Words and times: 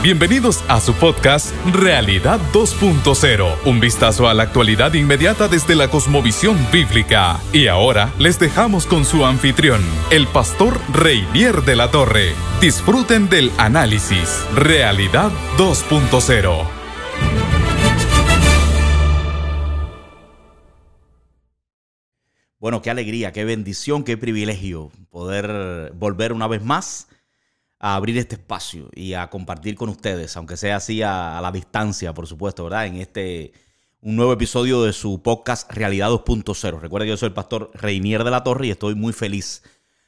Bienvenidos 0.00 0.64
a 0.68 0.80
su 0.80 0.94
podcast 0.94 1.52
Realidad 1.66 2.38
2.0, 2.52 3.56
un 3.64 3.80
vistazo 3.80 4.28
a 4.28 4.34
la 4.34 4.44
actualidad 4.44 4.94
inmediata 4.94 5.48
desde 5.48 5.74
la 5.74 5.90
cosmovisión 5.90 6.56
bíblica. 6.72 7.40
Y 7.52 7.66
ahora 7.66 8.14
les 8.16 8.38
dejamos 8.38 8.86
con 8.86 9.04
su 9.04 9.26
anfitrión, 9.26 9.80
el 10.12 10.28
pastor 10.28 10.78
Reinier 10.94 11.62
de 11.62 11.74
la 11.74 11.90
Torre. 11.90 12.32
Disfruten 12.60 13.28
del 13.28 13.50
análisis 13.58 14.46
Realidad 14.54 15.32
2.0. 15.56 16.64
Bueno, 22.60 22.82
qué 22.82 22.90
alegría, 22.90 23.32
qué 23.32 23.44
bendición, 23.44 24.04
qué 24.04 24.16
privilegio 24.16 24.92
poder 25.10 25.92
volver 25.96 26.32
una 26.32 26.46
vez 26.46 26.62
más 26.62 27.08
a 27.80 27.94
abrir 27.94 28.18
este 28.18 28.34
espacio 28.36 28.88
y 28.94 29.14
a 29.14 29.30
compartir 29.30 29.76
con 29.76 29.88
ustedes, 29.88 30.36
aunque 30.36 30.56
sea 30.56 30.76
así 30.76 31.02
a, 31.02 31.38
la 31.40 31.52
distancia, 31.52 32.12
por 32.12 32.26
supuesto, 32.26 32.64
¿verdad? 32.64 32.86
En 32.86 32.96
este, 32.96 33.52
un 34.00 34.16
nuevo 34.16 34.32
episodio 34.32 34.82
de 34.82 34.92
su 34.92 35.22
podcast 35.22 35.70
Realidad 35.70 36.10
2.0. 36.10 36.80
Recuerda 36.80 37.06
que 37.06 37.10
yo 37.10 37.16
soy 37.16 37.28
el 37.28 37.34
pastor 37.34 37.70
Reinier 37.74 38.24
de 38.24 38.30
la 38.30 38.42
Torre 38.42 38.66
y 38.66 38.70
estoy 38.70 38.94
muy 38.94 39.12
feliz 39.12 39.62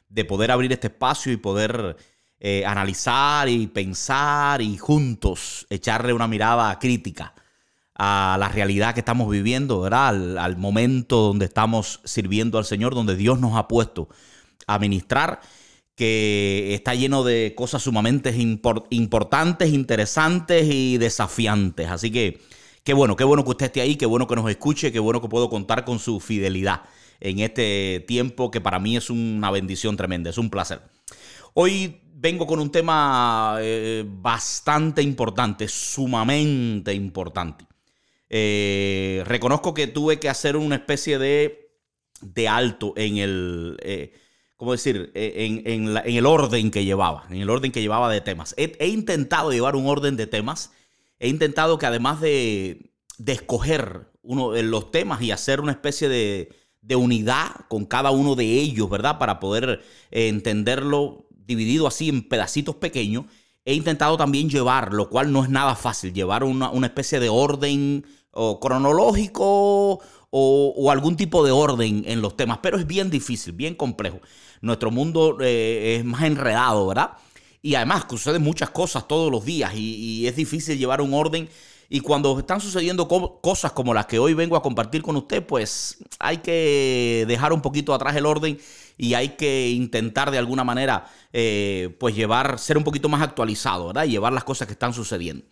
de 0.08 0.24
poder 0.24 0.50
abrir 0.50 0.72
este 0.72 0.88
espacio 0.88 1.32
y 1.32 1.36
poder 1.36 1.96
eh, 2.40 2.64
analizar 2.66 3.48
y 3.48 3.68
pensar 3.68 4.60
y 4.62 4.76
juntos 4.76 5.66
echarle 5.70 6.12
una 6.12 6.26
mirada 6.26 6.76
crítica 6.80 7.34
a 7.94 8.36
la 8.40 8.48
realidad 8.48 8.94
que 8.94 9.00
estamos 9.00 9.30
viviendo, 9.30 9.82
¿verdad? 9.82 10.08
Al, 10.08 10.38
al 10.38 10.56
momento 10.56 11.18
donde 11.18 11.44
estamos 11.44 12.00
sirviendo 12.04 12.58
al 12.58 12.64
Señor, 12.64 12.94
donde 12.94 13.14
Dios 13.14 13.38
nos 13.38 13.56
ha 13.56 13.68
puesto 13.68 14.08
a 14.66 14.78
ministrar 14.80 15.40
que 15.94 16.74
está 16.74 16.94
lleno 16.94 17.24
de 17.24 17.54
cosas 17.56 17.82
sumamente 17.82 18.34
importantes, 18.90 19.72
interesantes 19.72 20.66
y 20.70 20.98
desafiantes. 20.98 21.88
Así 21.88 22.10
que 22.10 22.40
qué 22.84 22.94
bueno, 22.94 23.16
qué 23.16 23.24
bueno 23.24 23.44
que 23.44 23.50
usted 23.50 23.66
esté 23.66 23.80
ahí, 23.80 23.96
qué 23.96 24.06
bueno 24.06 24.26
que 24.26 24.36
nos 24.36 24.48
escuche, 24.50 24.92
qué 24.92 24.98
bueno 24.98 25.20
que 25.20 25.28
puedo 25.28 25.50
contar 25.50 25.84
con 25.84 25.98
su 25.98 26.20
fidelidad 26.20 26.82
en 27.20 27.40
este 27.40 28.04
tiempo 28.08 28.50
que 28.50 28.60
para 28.60 28.78
mí 28.78 28.96
es 28.96 29.10
una 29.10 29.50
bendición 29.50 29.96
tremenda, 29.96 30.30
es 30.30 30.38
un 30.38 30.50
placer. 30.50 30.80
Hoy 31.54 32.00
vengo 32.14 32.46
con 32.46 32.60
un 32.60 32.70
tema 32.70 33.56
eh, 33.60 34.04
bastante 34.06 35.02
importante, 35.02 35.68
sumamente 35.68 36.94
importante. 36.94 37.66
Eh, 38.28 39.22
reconozco 39.26 39.74
que 39.74 39.86
tuve 39.86 40.20
que 40.20 40.28
hacer 40.28 40.56
una 40.56 40.76
especie 40.76 41.18
de, 41.18 41.72
de 42.20 42.48
alto 42.48 42.94
en 42.96 43.18
el... 43.18 43.76
Eh, 43.82 44.12
¿cómo 44.60 44.72
decir?, 44.72 45.10
e, 45.14 45.62
en, 45.64 45.96
el 45.96 46.26
orden 46.26 46.70
que 46.70 46.84
llevaba, 46.84 47.24
en 47.30 47.38
el 47.38 47.48
orden 47.48 47.72
que 47.72 47.80
llevaba 47.80 48.12
de 48.12 48.20
temas. 48.20 48.54
He, 48.58 48.88
intentado 48.88 49.52
llevar 49.52 49.74
un 49.74 49.86
orden 49.86 50.18
de 50.18 50.26
temas, 50.26 50.70
he 51.18 51.28
intentado 51.30 51.78
que 51.78 51.86
además 51.86 52.20
de, 52.20 52.92
escoger 53.24 54.10
uno 54.20 54.50
de 54.50 54.62
los 54.62 54.90
temas 54.90 55.22
y 55.22 55.30
hacer 55.30 55.62
una 55.62 55.72
especie 55.72 56.10
de, 56.10 56.54
unidad 56.94 57.48
con 57.70 57.86
cada 57.86 58.10
uno 58.10 58.34
de 58.34 58.44
ellos, 58.44 58.90
¿verdad? 58.90 59.18
Para 59.18 59.40
poder 59.40 59.80
eh, 60.10 60.28
entenderlo 60.28 61.26
dividido 61.30 61.86
así 61.86 62.10
en 62.10 62.28
pedacitos 62.28 62.74
pequeños, 62.74 63.24
he 63.64 63.72
intentado 63.72 64.18
también 64.18 64.50
llevar, 64.50 64.92
lo 64.92 65.08
cual 65.08 65.32
no 65.32 65.42
es 65.42 65.48
nada 65.48 65.74
fácil, 65.74 66.12
llevar 66.12 66.44
una, 66.44 66.86
especie 66.86 67.18
de 67.18 67.30
orden 67.30 68.04
cronológico 68.60 70.00
o, 70.30 70.90
algún 70.90 71.16
tipo 71.16 71.44
de 71.44 71.50
orden 71.50 72.04
en 72.06 72.20
los 72.20 72.36
temas, 72.36 72.58
pero 72.62 72.78
es 72.78 72.86
bien 72.86 73.08
difícil, 73.10 73.52
bien 73.52 73.74
complejo. 73.74 74.20
Nuestro 74.60 74.90
mundo 74.90 75.38
eh, 75.40 75.96
es 75.98 76.04
más 76.04 76.22
enredado, 76.22 76.86
¿verdad? 76.86 77.12
Y 77.62 77.74
además 77.74 78.04
suceden 78.08 78.42
muchas 78.42 78.70
cosas 78.70 79.06
todos 79.06 79.30
los 79.30 79.44
días 79.44 79.72
y, 79.74 80.26
es 80.26 80.36
difícil 80.36 80.78
llevar 80.78 81.00
un 81.00 81.14
orden. 81.14 81.48
Y 81.88 82.00
cuando 82.00 82.38
están 82.38 82.60
sucediendo 82.60 83.08
cosas 83.08 83.72
como 83.72 83.92
las 83.92 84.06
que 84.06 84.18
hoy 84.18 84.32
vengo 84.32 84.56
a 84.56 84.62
compartir 84.62 85.02
con 85.02 85.16
usted, 85.16 85.44
pues 85.44 85.98
hay 86.20 86.38
que 86.38 87.24
dejar 87.26 87.52
un 87.52 87.60
poquito 87.60 87.92
atrás 87.92 88.14
el 88.14 88.26
orden 88.26 88.58
y 88.96 89.14
hay 89.14 89.30
que 89.30 89.70
intentar 89.70 90.30
de 90.30 90.38
alguna 90.38 90.62
manera, 90.62 91.10
eh, 91.32 91.96
pues 91.98 92.14
llevar, 92.14 92.58
ser 92.58 92.78
un 92.78 92.84
poquito 92.84 93.08
más 93.08 93.22
actualizado, 93.22 93.88
¿verdad? 93.88 94.04
Y 94.04 94.10
llevar 94.10 94.32
las 94.32 94.44
cosas 94.44 94.68
que 94.68 94.74
están 94.74 94.94
sucediendo. 94.94 95.44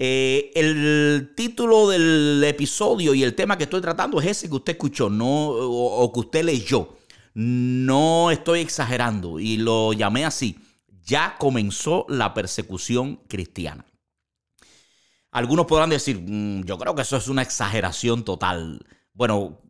Eh, 0.00 0.52
el 0.54 1.32
título 1.34 1.88
del 1.88 2.44
episodio 2.46 3.14
y 3.14 3.24
el 3.24 3.34
tema 3.34 3.58
que 3.58 3.64
estoy 3.64 3.80
tratando 3.80 4.20
es 4.20 4.28
ese 4.28 4.48
que 4.48 4.54
usted 4.54 4.74
escuchó 4.74 5.10
no, 5.10 5.48
o, 5.48 6.12
que 6.12 6.20
usted 6.20 6.44
leyó. 6.44 6.97
No 7.40 8.32
estoy 8.32 8.58
exagerando 8.58 9.38
y 9.38 9.58
lo 9.58 9.92
llamé 9.92 10.24
así. 10.24 10.58
Ya 11.04 11.36
comenzó 11.38 12.04
la 12.08 12.34
persecución 12.34 13.20
cristiana. 13.28 13.86
Algunos 15.30 15.66
podrán 15.66 15.90
decir, 15.90 16.20
mm, 16.20 16.64
yo 16.64 16.76
creo 16.78 16.96
que 16.96 17.02
eso 17.02 17.16
es 17.16 17.28
una 17.28 17.42
exageración 17.42 18.24
total. 18.24 18.84
Bueno, 19.12 19.60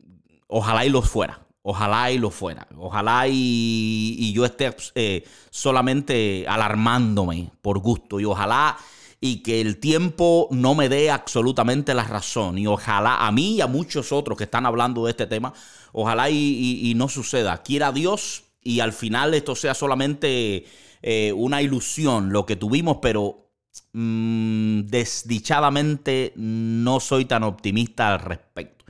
ojalá 0.47 0.87
y 0.87 0.89
lo 0.89 1.03
fuera. 1.03 1.47
Ojalá 1.61 2.11
y 2.11 2.17
lo 2.17 2.31
fuera. 2.31 2.67
Ojalá 2.75 3.27
y, 3.29 4.33
yo 4.33 4.47
esté 4.47 4.75
eh, 4.95 5.29
solamente 5.50 6.47
alarmándome 6.49 7.50
por 7.61 7.81
gusto. 7.81 8.19
Y 8.19 8.25
ojalá 8.25 8.79
y 9.21 9.43
que 9.43 9.61
el 9.61 9.79
tiempo 9.79 10.49
no 10.51 10.75
me 10.75 10.89
dé 10.89 11.11
absolutamente 11.11 11.95
la 11.95 12.05
razón. 12.05 12.59
Y 12.59 12.67
ojalá 12.67 13.27
a 13.27 13.33
mí 13.33 13.56
y 13.56 13.61
a 13.61 13.67
muchos 13.67 14.12
otros 14.12 14.39
que 14.39 14.45
están 14.45 14.67
hablando 14.67 15.05
de 15.05 15.11
este 15.11 15.27
tema, 15.27 15.53
ojalá 15.93 16.31
y, 16.31 16.93
no 16.97 17.09
suceda. 17.09 17.62
Quiera 17.62 17.93
Dios 17.93 18.45
y 18.62 18.81
al 18.81 18.93
final 18.93 19.34
esto 19.34 19.55
sea 19.55 19.75
solamente 19.75 20.67
eh, 21.03 21.33
una 21.33 21.62
ilusión 21.62 22.33
lo 22.33 22.47
que 22.47 22.56
tuvimos, 22.56 22.99
pero 23.03 23.51
mm, 23.93 24.83
desdichadamente 24.83 26.33
no 26.37 27.00
soy 27.00 27.25
tan 27.25 27.43
optimista 27.43 28.15
al 28.15 28.21
respecto. 28.21 28.85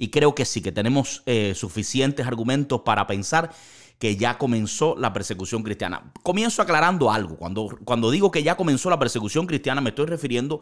Y 0.00 0.10
creo 0.10 0.34
que 0.34 0.44
sí, 0.44 0.60
que 0.60 0.72
tenemos 0.72 1.22
eh, 1.26 1.54
suficientes 1.56 2.26
argumentos 2.26 2.82
para 2.82 3.06
pensar 3.06 3.52
que 3.98 4.16
ya 4.16 4.38
comenzó 4.38 4.94
la 4.96 5.12
persecución 5.12 5.62
cristiana. 5.62 6.12
Comienzo 6.22 6.62
aclarando 6.62 7.10
algo. 7.10 7.36
Cuando, 7.36 7.68
cuando 7.84 8.10
digo 8.10 8.30
que 8.30 8.42
ya 8.42 8.56
comenzó 8.56 8.88
la 8.90 8.98
persecución 8.98 9.46
cristiana, 9.46 9.80
me 9.80 9.90
estoy 9.90 10.06
refiriendo 10.06 10.60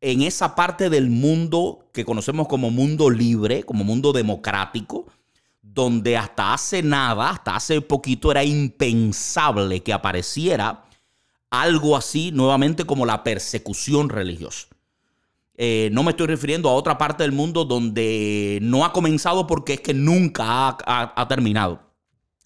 en 0.00 0.22
esa 0.22 0.54
parte 0.54 0.90
del 0.90 1.10
mundo 1.10 1.90
que 1.92 2.04
conocemos 2.04 2.48
como 2.48 2.70
mundo 2.70 3.10
libre, 3.10 3.62
como 3.64 3.84
mundo 3.84 4.12
democrático, 4.12 5.06
donde 5.62 6.16
hasta 6.16 6.54
hace 6.54 6.82
nada, 6.82 7.30
hasta 7.30 7.56
hace 7.56 7.80
poquito 7.80 8.30
era 8.30 8.44
impensable 8.44 9.82
que 9.82 9.92
apareciera 9.92 10.84
algo 11.50 11.96
así 11.96 12.32
nuevamente 12.32 12.84
como 12.84 13.06
la 13.06 13.22
persecución 13.24 14.08
religiosa. 14.08 14.68
Eh, 15.56 15.88
no 15.92 16.02
me 16.02 16.10
estoy 16.10 16.26
refiriendo 16.26 16.68
a 16.68 16.74
otra 16.74 16.98
parte 16.98 17.22
del 17.22 17.32
mundo 17.32 17.64
donde 17.64 18.58
no 18.62 18.84
ha 18.84 18.92
comenzado 18.92 19.46
porque 19.46 19.74
es 19.74 19.80
que 19.80 19.94
nunca 19.94 20.76
ha 20.86 21.28
terminado. 21.28 21.83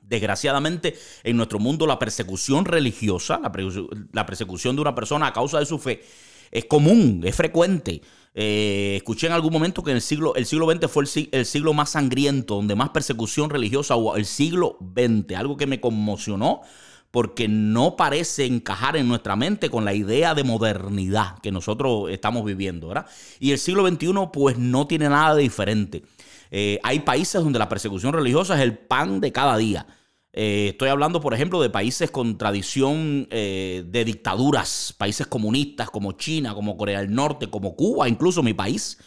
Desgraciadamente, 0.08 0.96
en 1.22 1.36
nuestro 1.36 1.58
mundo 1.58 1.86
la 1.86 1.98
persecución 1.98 2.64
religiosa, 2.64 3.40
la, 3.42 4.26
persecución 4.26 4.74
de 4.74 4.82
una 4.82 4.94
persona 4.94 5.26
a 5.26 5.32
causa 5.32 5.58
de 5.58 5.66
su 5.66 5.78
fe, 5.78 6.02
es 6.50 6.64
común, 6.64 7.22
es 7.24 7.36
frecuente. 7.36 8.00
Eh, 8.34 8.94
escuché 8.96 9.26
en 9.26 9.34
algún 9.34 9.52
momento 9.52 9.82
que 9.82 9.90
en 9.90 9.96
el 9.96 10.02
siglo, 10.02 10.34
el 10.34 10.46
siglo 10.46 10.70
XX 10.70 10.90
fue 10.90 11.04
el, 11.32 11.44
siglo 11.44 11.74
más 11.74 11.90
sangriento, 11.90 12.54
donde 12.54 12.74
más 12.74 12.88
persecución 12.90 13.50
religiosa 13.50 13.96
hubo, 13.96 14.16
el 14.16 14.24
siglo 14.24 14.78
XX, 14.80 15.34
algo 15.36 15.56
que 15.58 15.66
me 15.66 15.80
conmocionó 15.80 16.62
porque 17.10 17.48
no 17.48 17.96
parece 17.96 18.44
encajar 18.44 18.96
en 18.96 19.08
nuestra 19.08 19.34
mente 19.36 19.70
con 19.70 19.84
la 19.84 19.94
idea 19.94 20.34
de 20.34 20.44
modernidad 20.44 21.38
que 21.42 21.50
nosotros 21.50 22.10
estamos 22.10 22.44
viviendo, 22.44 22.88
¿verdad? 22.88 23.06
Y 23.40 23.52
el 23.52 23.58
siglo 23.58 23.86
XXI 23.86 24.12
pues 24.32 24.58
no 24.58 24.86
tiene 24.86 25.08
nada 25.08 25.34
de 25.34 25.42
diferente. 25.42 26.02
Eh, 26.50 26.78
hay 26.82 27.00
países 27.00 27.42
donde 27.42 27.58
la 27.58 27.68
persecución 27.68 28.12
religiosa 28.12 28.56
es 28.56 28.60
el 28.60 28.76
pan 28.76 29.20
de 29.20 29.32
cada 29.32 29.56
día. 29.56 29.86
Eh, 30.32 30.68
estoy 30.70 30.88
hablando, 30.90 31.20
por 31.20 31.34
ejemplo, 31.34 31.60
de 31.60 31.70
países 31.70 32.10
con 32.10 32.38
tradición 32.38 33.26
eh, 33.30 33.84
de 33.86 34.04
dictaduras, 34.04 34.94
países 34.96 35.26
comunistas 35.26 35.90
como 35.90 36.12
China, 36.12 36.54
como 36.54 36.76
Corea 36.76 37.00
del 37.00 37.12
Norte, 37.12 37.48
como 37.48 37.74
Cuba, 37.74 38.08
incluso 38.08 38.42
mi 38.42 38.54
país. 38.54 38.98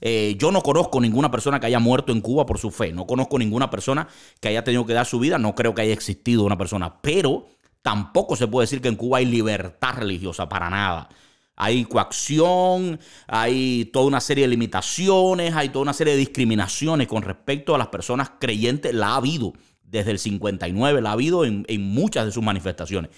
Yo 0.00 0.52
no 0.52 0.62
conozco 0.62 1.00
ninguna 1.00 1.28
persona 1.28 1.58
que 1.58 1.66
haya 1.66 1.80
muerto 1.80 2.12
en 2.12 2.20
Cuba 2.20 2.46
por 2.46 2.58
su 2.58 2.70
fe, 2.70 2.92
no 2.92 3.04
conozco 3.04 3.36
ninguna 3.36 3.68
persona 3.68 4.06
que 4.40 4.46
haya 4.46 4.62
tenido 4.62 4.86
que 4.86 4.92
dar 4.92 5.06
su 5.06 5.18
vida, 5.18 5.38
no 5.38 5.56
creo 5.56 5.74
que 5.74 5.82
haya 5.82 5.92
existido 5.92 6.44
una 6.44 6.56
persona, 6.56 7.00
pero 7.02 7.48
tampoco 7.82 8.36
se 8.36 8.46
puede 8.48 8.64
decir 8.64 8.80
que 8.80 8.88
en 8.88 8.96
Cuba 8.96 9.18
hay 9.18 9.26
libertad 9.26 9.94
religiosa, 9.94 10.48
para 10.48 10.70
nada. 10.70 11.08
Hay 11.56 11.84
coacción, 11.84 13.00
hay 13.26 13.86
toda 13.86 14.06
una 14.06 14.20
serie 14.20 14.44
de 14.44 14.48
limitaciones, 14.48 15.54
hay 15.54 15.70
toda 15.70 15.82
una 15.82 15.92
serie 15.92 16.12
de 16.12 16.20
discriminaciones 16.20 17.08
con 17.08 17.22
respecto 17.22 17.74
a 17.74 17.78
las 17.78 17.88
personas 17.88 18.30
creyentes, 18.38 18.94
la 18.94 19.08
ha 19.08 19.16
habido 19.16 19.54
desde 19.82 20.12
el 20.12 20.18
59, 20.18 21.00
la 21.00 21.10
ha 21.10 21.12
habido 21.12 21.44
en, 21.44 21.64
muchas 21.80 22.26
de 22.26 22.32
sus 22.32 22.42
manifestaciones. 22.42 23.10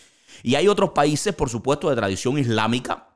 Y 0.42 0.54
hay 0.54 0.68
otros 0.68 0.90
países, 0.90 1.34
por 1.34 1.50
supuesto, 1.50 1.90
de 1.90 1.96
tradición 1.96 2.38
islámica, 2.38 3.08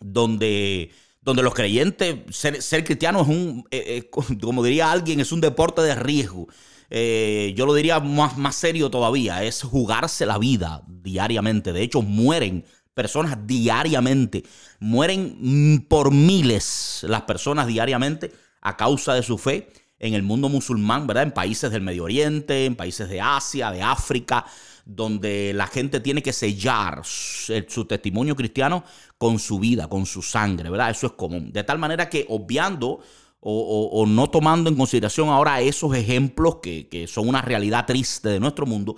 donde, 0.00 0.90
donde 1.20 1.42
los 1.42 1.54
creyentes, 1.54 2.16
ser, 2.30 2.84
cristiano 2.84 3.22
es 3.22 3.28
un, 3.28 3.66
eh, 3.70 4.10
eh, 4.10 4.10
como 4.40 4.64
diría 4.64 4.90
alguien, 4.90 5.20
es 5.20 5.30
un 5.30 5.40
deporte 5.40 5.82
de 5.82 5.94
riesgo. 5.94 6.48
Eh, 6.90 7.52
yo 7.56 7.66
lo 7.66 7.74
diría 7.74 8.00
más, 8.00 8.36
más 8.36 8.56
serio 8.56 8.90
todavía, 8.90 9.42
es 9.42 9.62
jugarse 9.62 10.26
la 10.26 10.38
vida 10.38 10.82
diariamente. 10.86 11.72
De 11.72 11.82
hecho, 11.82 12.02
mueren 12.02 12.64
personas 12.94 13.46
diariamente. 13.46 14.44
Mueren 14.80 15.36
mm, 15.40 15.78
por 15.88 16.12
miles 16.12 17.04
las 17.08 17.22
personas 17.22 17.66
diariamente 17.66 18.32
a 18.62 18.76
causa 18.76 19.14
de 19.14 19.22
su 19.22 19.38
fe 19.38 19.70
en 19.98 20.14
el 20.14 20.22
mundo 20.22 20.48
musulmán, 20.48 21.06
¿verdad? 21.06 21.24
En 21.24 21.32
países 21.32 21.70
del 21.70 21.82
Medio 21.82 22.04
Oriente, 22.04 22.66
en 22.66 22.76
países 22.76 23.08
de 23.08 23.20
Asia, 23.20 23.70
de 23.70 23.82
África, 23.82 24.44
donde 24.84 25.52
la 25.54 25.66
gente 25.66 26.00
tiene 26.00 26.22
que 26.22 26.32
sellar 26.32 27.02
su, 27.04 27.84
testimonio 27.86 28.36
cristiano 28.36 28.84
con 29.18 29.38
su 29.38 29.58
vida, 29.58 29.88
con 29.88 30.06
su 30.06 30.22
sangre, 30.22 30.70
¿verdad? 30.70 30.90
Eso 30.90 31.08
es 31.08 31.12
común. 31.14 31.52
De 31.52 31.64
tal 31.64 31.78
manera 31.78 32.08
que 32.08 32.26
obviando 32.28 33.00
o, 33.48 34.06
no 34.06 34.28
tomando 34.28 34.68
en 34.68 34.76
consideración 34.76 35.28
ahora 35.28 35.60
esos 35.60 35.94
ejemplos 35.94 36.56
que, 36.56 37.06
son 37.08 37.28
una 37.28 37.42
realidad 37.42 37.86
triste 37.86 38.28
de 38.28 38.40
nuestro 38.40 38.66
mundo, 38.66 38.96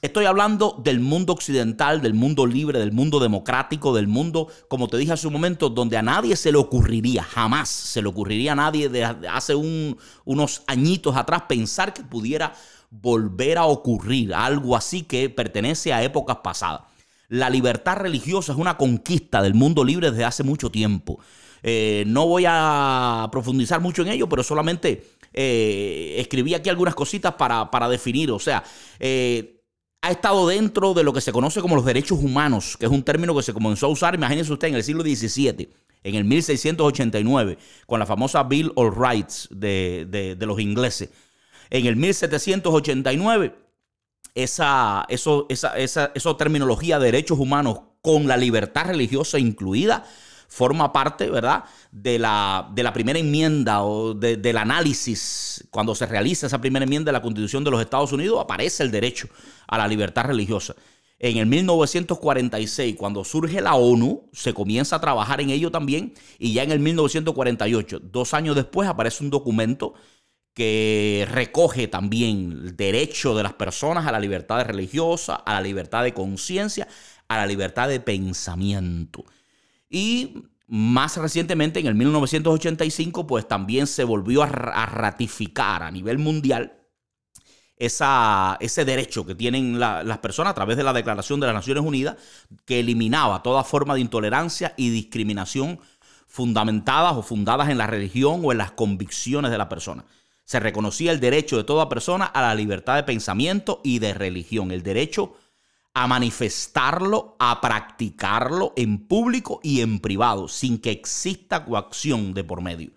Estoy 0.00 0.26
hablando 0.26 0.80
del 0.80 1.00
mundo 1.00 1.32
occidental, 1.32 2.00
del 2.00 2.14
mundo 2.14 2.46
libre, 2.46 2.78
del 2.78 2.92
mundo 2.92 3.18
democrático, 3.18 3.92
del 3.92 4.06
mundo, 4.06 4.46
como 4.68 4.86
te 4.86 4.96
dije 4.96 5.10
hace 5.10 5.26
un 5.26 5.32
momento, 5.32 5.70
donde 5.70 5.96
a 5.96 6.02
nadie 6.02 6.36
se 6.36 6.52
le 6.52 6.58
ocurriría, 6.58 7.24
jamás 7.24 7.68
se 7.68 8.00
le 8.00 8.06
ocurriría 8.06 8.52
a 8.52 8.54
nadie 8.54 8.88
de 8.88 9.04
hace 9.04 9.56
unos 9.56 10.62
añitos 10.68 11.16
atrás 11.16 11.42
pensar 11.48 11.92
que 11.92 12.04
pudiera 12.04 12.54
volver 12.90 13.58
a 13.58 13.64
ocurrir 13.64 14.32
algo 14.32 14.76
así 14.76 15.02
que 15.02 15.30
pertenece 15.30 15.92
a 15.92 16.04
épocas 16.04 16.36
pasadas. 16.44 16.82
La 17.28 17.50
libertad 17.50 17.96
religiosa 17.96 18.52
es 18.52 18.58
una 18.58 18.76
conquista 18.76 19.42
del 19.42 19.54
mundo 19.54 19.82
libre 19.82 20.12
desde 20.12 20.24
hace 20.24 20.44
mucho 20.44 20.70
tiempo. 20.70 21.18
Eh, 21.62 22.04
no 22.06 22.26
voy 22.26 22.44
a 22.46 23.28
profundizar 23.30 23.80
mucho 23.80 24.02
en 24.02 24.08
ello, 24.08 24.28
pero 24.28 24.42
solamente 24.42 25.04
eh, 25.32 26.16
escribí 26.18 26.54
aquí 26.54 26.68
algunas 26.68 26.94
cositas 26.94 27.34
para, 27.34 27.70
para 27.70 27.88
definir. 27.88 28.30
O 28.30 28.38
sea, 28.38 28.64
eh, 28.98 29.62
ha 30.02 30.10
estado 30.10 30.48
dentro 30.48 30.94
de 30.94 31.02
lo 31.02 31.12
que 31.12 31.20
se 31.20 31.32
conoce 31.32 31.60
como 31.60 31.76
los 31.76 31.84
derechos 31.84 32.18
humanos, 32.18 32.76
que 32.76 32.86
es 32.86 32.92
un 32.92 33.02
término 33.02 33.34
que 33.34 33.42
se 33.42 33.52
comenzó 33.52 33.86
a 33.86 33.90
usar, 33.90 34.14
imagínense 34.14 34.52
usted, 34.52 34.68
en 34.68 34.76
el 34.76 34.84
siglo 34.84 35.02
XVII, 35.02 35.68
en 36.04 36.14
el 36.14 36.24
1689, 36.24 37.58
con 37.86 37.98
la 37.98 38.06
famosa 38.06 38.44
Bill 38.44 38.72
of 38.76 38.96
Rights 38.96 39.48
de, 39.50 40.36
los 40.40 40.60
ingleses. 40.60 41.10
En 41.70 41.86
el 41.86 41.96
1789, 41.96 43.54
esa, 44.34 45.04
eso, 45.08 45.46
esa, 45.48 45.76
esa, 45.76 46.12
esa 46.14 46.36
terminología 46.36 46.98
de 46.98 47.06
derechos 47.06 47.38
humanos 47.38 47.80
con 48.00 48.28
la 48.28 48.36
libertad 48.36 48.86
religiosa 48.86 49.38
incluida, 49.38 50.06
forma 50.48 50.92
parte, 50.92 51.30
¿verdad?, 51.30 51.64
de 51.92 52.18
la, 52.18 52.68
de 52.74 52.82
la 52.82 52.92
primera 52.92 53.18
enmienda 53.18 53.82
o 53.82 54.14
del 54.14 54.56
análisis. 54.56 55.64
Cuando 55.70 55.94
se 55.94 56.06
realiza 56.06 56.46
esa 56.46 56.60
primera 56.60 56.84
enmienda 56.84 57.10
de 57.10 57.12
la 57.12 57.22
Constitución 57.22 57.62
de 57.62 57.70
los 57.70 57.80
Estados 57.80 58.12
Unidos, 58.12 58.40
aparece 58.40 58.82
el 58.82 58.90
derecho 58.90 59.28
a 59.68 59.78
la 59.78 59.86
libertad 59.86 60.24
religiosa. 60.24 60.74
En 61.20 61.36
el 61.36 61.46
1946, 61.46 62.96
cuando 62.96 63.24
surge 63.24 63.60
la 63.60 63.74
ONU, 63.74 64.28
se 64.32 64.54
comienza 64.54 64.96
a 64.96 65.00
trabajar 65.00 65.40
en 65.40 65.50
ello 65.50 65.70
también 65.70 66.14
y 66.38 66.52
ya 66.52 66.62
en 66.62 66.70
el 66.70 66.78
1948, 66.78 68.00
dos 68.00 68.34
años 68.34 68.54
después, 68.54 68.88
aparece 68.88 69.24
un 69.24 69.30
documento 69.30 69.94
que 70.54 71.26
recoge 71.30 71.88
también 71.88 72.52
el 72.64 72.76
derecho 72.76 73.36
de 73.36 73.42
las 73.42 73.52
personas 73.52 74.06
a 74.06 74.12
la 74.12 74.20
libertad 74.20 74.64
religiosa, 74.64 75.34
a 75.34 75.54
la 75.54 75.60
libertad 75.60 76.04
de 76.04 76.14
conciencia, 76.14 76.88
a 77.28 77.36
la 77.36 77.46
libertad 77.46 77.88
de 77.88 78.00
pensamiento. 78.00 79.24
Y 79.88 80.44
más 80.66 81.16
recientemente, 81.16 81.80
en 81.80 81.86
el 81.86 81.94
1985, 81.94 83.26
pues 83.26 83.48
también 83.48 83.86
se 83.86 84.04
volvió 84.04 84.42
a, 84.42 84.46
ratificar 84.46 85.82
a 85.82 85.90
nivel 85.90 86.18
mundial 86.18 86.74
ese 87.78 88.84
derecho 88.84 89.24
que 89.24 89.34
tienen 89.34 89.78
las 89.78 90.18
personas 90.18 90.50
a 90.50 90.54
través 90.54 90.76
de 90.76 90.82
la 90.82 90.92
Declaración 90.92 91.38
de 91.40 91.46
las 91.46 91.54
Naciones 91.54 91.84
Unidas, 91.84 92.16
que 92.64 92.80
eliminaba 92.80 93.42
toda 93.42 93.64
forma 93.64 93.94
de 93.94 94.00
intolerancia 94.00 94.74
y 94.76 94.90
discriminación 94.90 95.78
fundamentadas 96.26 97.16
o 97.16 97.22
fundadas 97.22 97.70
en 97.70 97.78
la 97.78 97.86
religión 97.86 98.42
o 98.44 98.52
en 98.52 98.58
las 98.58 98.72
convicciones 98.72 99.50
de 99.50 99.58
la 99.58 99.68
persona. 99.68 100.04
Se 100.44 100.60
reconocía 100.60 101.12
el 101.12 101.20
derecho 101.20 101.56
de 101.56 101.64
toda 101.64 101.88
persona 101.88 102.26
a 102.26 102.42
la 102.42 102.54
libertad 102.54 102.96
de 102.96 103.04
pensamiento 103.04 103.80
y 103.84 104.00
de 104.00 104.12
religión, 104.12 104.70
el 104.70 104.82
derecho 104.82 105.36
a 106.00 106.06
manifestarlo, 106.06 107.34
a 107.40 107.60
practicarlo 107.60 108.72
en 108.76 109.08
público 109.08 109.58
y 109.64 109.80
en 109.80 109.98
privado, 109.98 110.46
sin 110.46 110.78
que 110.78 110.92
exista 110.92 111.64
coacción 111.64 112.34
de 112.34 112.44
por 112.44 112.60
medio. 112.62 112.92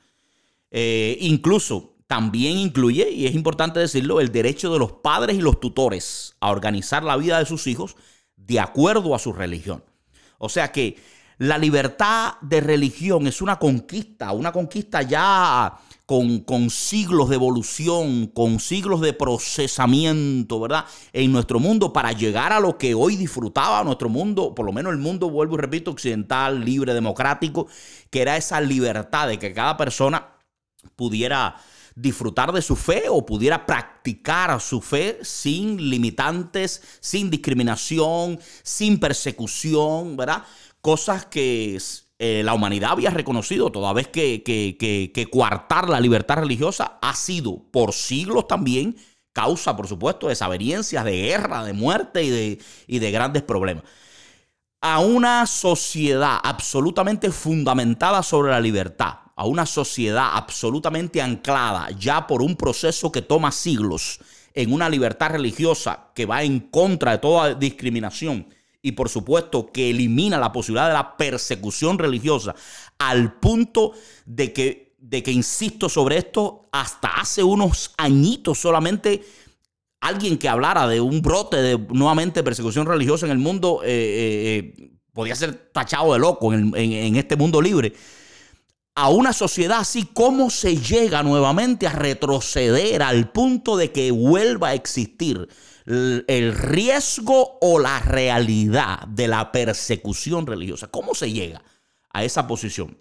Eh, 0.70 1.18
incluso 1.22 1.96
también 2.06 2.60
incluye, 2.60 3.10
y 3.10 3.26
es 3.26 3.34
importante 3.34 3.80
decirlo, 3.80 4.22
el 4.22 4.32
derecho 4.32 4.72
de 4.72 4.78
los 4.78 4.92
padres 4.92 5.36
y 5.36 5.42
los 5.42 5.60
tutores 5.60 6.36
a 6.40 6.52
organizar 6.52 7.04
la 7.04 7.18
vida 7.18 7.40
de 7.40 7.48
sus 7.48 7.66
hijos 7.66 7.96
de 8.38 8.60
acuerdo 8.60 9.16
a 9.16 9.20
su 9.20 9.34
religión. 9.34 9.84
O 10.38 10.48
sea 10.48 10.72
que 10.72 10.98
la 11.40 11.58
libertad 11.58 12.34
de 12.42 12.62
religión 12.62 13.26
es 13.26 13.42
una 13.42 13.58
conquista, 13.58 14.32
una 14.32 14.52
conquista 14.52 15.02
ya 15.02 15.76
con, 16.46 16.70
siglos 16.70 17.30
de 17.30 17.36
evolución, 17.36 18.28
con 18.28 18.60
siglos 18.60 19.00
de 19.00 19.14
procesamiento, 19.14 20.60
¿verdad? 20.60 20.84
En 21.14 21.32
nuestro 21.32 21.58
mundo 21.58 21.94
para 21.94 22.12
llegar 22.12 22.52
a 22.52 22.60
lo 22.60 22.78
que 22.78 22.94
hoy 22.94 23.16
disfrutaba 23.16 23.82
nuestro 23.86 24.10
mundo, 24.10 24.54
por 24.54 24.66
lo 24.66 24.74
menos 24.74 24.92
el 24.92 25.00
mundo, 25.00 25.30
vuelvo 25.30 25.56
y 25.56 25.60
repito, 25.60 25.92
occidental, 25.92 26.66
libre, 26.66 26.94
democrático, 26.94 27.68
que 28.10 28.22
era 28.22 28.36
esa 28.36 28.60
libertad 28.60 29.30
de 29.30 29.40
que 29.40 29.54
cada 29.54 29.78
persona 29.78 30.36
pudiera 30.98 31.56
disfrutar 31.96 32.52
de 32.52 32.62
su 32.62 32.76
fe 32.76 33.04
o 33.08 33.26
pudiera 33.26 33.66
practicar 33.66 34.60
su 34.60 34.82
fe 34.82 35.20
sin 35.22 35.90
limitantes, 35.90 36.82
sin 37.00 37.30
discriminación, 37.30 38.38
sin 38.64 39.00
persecución, 39.00 40.18
¿verdad? 40.18 40.44
Cosas 40.82 41.26
que 41.26 41.80
eh, 42.24 42.44
la 42.44 42.54
humanidad 42.54 42.92
había 42.92 43.10
reconocido, 43.10 43.72
toda 43.72 43.94
vez 43.94 44.08
que, 44.08 44.44
que, 44.44 45.30
coartar 45.32 45.90
la 45.90 46.00
libertad 46.00 46.36
religiosa 46.36 47.00
ha 47.02 47.16
sido 47.16 47.64
por 47.72 47.94
siglos 47.94 48.48
también 48.48 48.96
causa, 49.34 49.76
por 49.76 49.88
supuesto, 49.88 50.28
de 50.28 50.34
desavenencias, 50.34 51.04
de 51.04 51.20
guerra, 51.20 51.64
de 51.64 51.74
muerte 51.74 52.24
y 52.24 52.30
de, 52.30 52.60
y 52.86 53.00
de 53.00 53.10
grandes 53.10 53.42
problemas. 53.42 53.86
A 54.82 55.00
una 55.00 55.48
sociedad 55.48 56.38
absolutamente 56.44 57.32
fundamentada 57.32 58.22
sobre 58.22 58.52
la 58.52 58.60
libertad, 58.60 59.16
a 59.36 59.48
una 59.48 59.66
sociedad 59.66 60.30
absolutamente 60.34 61.24
anclada 61.24 61.90
ya 61.98 62.28
por 62.28 62.44
un 62.44 62.56
proceso 62.56 63.12
que 63.12 63.24
toma 63.24 63.52
siglos 63.52 64.20
en 64.54 64.72
una 64.72 64.90
libertad 64.90 65.32
religiosa 65.32 66.12
que 66.14 66.28
va 66.28 66.44
en 66.44 66.60
contra 66.60 67.14
de 67.14 67.18
toda 67.18 67.56
discriminación, 67.56 68.46
y 68.82 68.94
por 68.94 69.10
supuesto 69.10 69.72
que 69.72 69.90
elimina 69.90 70.40
la 70.40 70.52
posibilidad 70.52 70.88
de 70.88 70.94
la 70.94 71.18
persecución 71.18 72.00
religiosa 72.00 72.56
al 72.98 73.34
punto 73.40 73.94
de 74.26 74.54
que, 74.54 74.96
de 74.98 75.22
que 75.24 75.32
insisto 75.32 75.90
sobre 75.90 76.18
esto, 76.18 76.70
hasta 76.72 77.10
hace 77.20 77.44
unos 77.44 77.94
añitos 77.98 78.60
solamente 78.60 79.24
alguien 80.00 80.38
que 80.38 80.50
hablara 80.50 80.88
de 80.88 81.00
un 81.00 81.22
brote 81.22 81.58
de 81.58 81.78
nuevamente 81.78 82.44
persecución 82.44 82.88
religiosa 82.88 83.28
en 83.28 83.32
el 83.32 83.38
mundo 83.38 83.82
eh, 83.84 83.90
eh, 83.90 84.76
eh, 84.78 84.92
podía 85.14 85.36
ser 85.36 85.72
tachado 85.72 86.14
de 86.14 86.20
loco 86.20 86.54
en, 86.54 86.76
en 86.76 87.16
este 87.16 87.36
mundo 87.36 87.62
libre 87.62 87.94
a 88.96 89.10
una 89.10 89.32
sociedad 89.32 89.80
así, 89.80 90.10
¿cómo 90.14 90.50
se 90.50 90.76
llega 90.76 91.24
nuevamente 91.24 91.88
a 91.88 91.94
retroceder 91.94 93.02
al 93.02 93.32
punto 93.32 93.78
de 93.78 93.92
que 93.92 94.12
vuelva 94.12 94.70
a 94.70 94.74
existir 94.74 95.48
el 95.86 96.56
riesgo 96.56 97.58
o 97.62 97.80
la 97.80 98.00
realidad 98.00 99.08
de 99.08 99.28
la 99.28 99.52
persecución 99.52 100.46
religiosa. 100.46 100.88
¿Cómo 100.88 101.16
se 101.16 101.32
llega 101.32 101.64
a 102.12 102.24
esa 102.24 102.48
posición? 102.48 102.98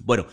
Bueno, 0.00 0.26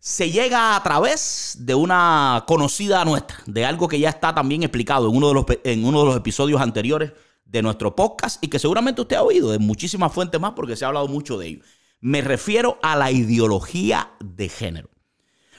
se 0.00 0.30
llega 0.30 0.76
a 0.76 0.82
través 0.82 1.56
de 1.60 1.74
una 1.74 2.44
conocida 2.46 3.04
nuestra, 3.04 3.38
de 3.46 3.64
algo 3.64 3.88
que 3.88 3.98
ya 3.98 4.08
está 4.08 4.34
también 4.34 4.62
explicado 4.62 5.08
en 5.08 5.16
uno 5.16 5.28
de 5.28 5.34
los, 5.34 5.44
en 5.64 5.84
uno 5.84 6.00
de 6.00 6.06
los 6.06 6.16
episodios 6.16 6.60
anteriores 6.60 7.12
de 7.44 7.62
nuestro 7.62 7.94
podcast 7.94 8.42
y 8.42 8.48
que 8.48 8.58
seguramente 8.58 9.00
usted 9.00 9.16
ha 9.16 9.22
oído 9.22 9.50
de 9.50 9.58
muchísimas 9.58 10.12
fuentes 10.12 10.40
más 10.40 10.52
porque 10.52 10.76
se 10.76 10.84
ha 10.84 10.88
hablado 10.88 11.08
mucho 11.08 11.38
de 11.38 11.46
ello. 11.48 11.64
Me 12.00 12.20
refiero 12.20 12.78
a 12.82 12.96
la 12.96 13.10
ideología 13.10 14.10
de 14.20 14.48
género. 14.48 14.90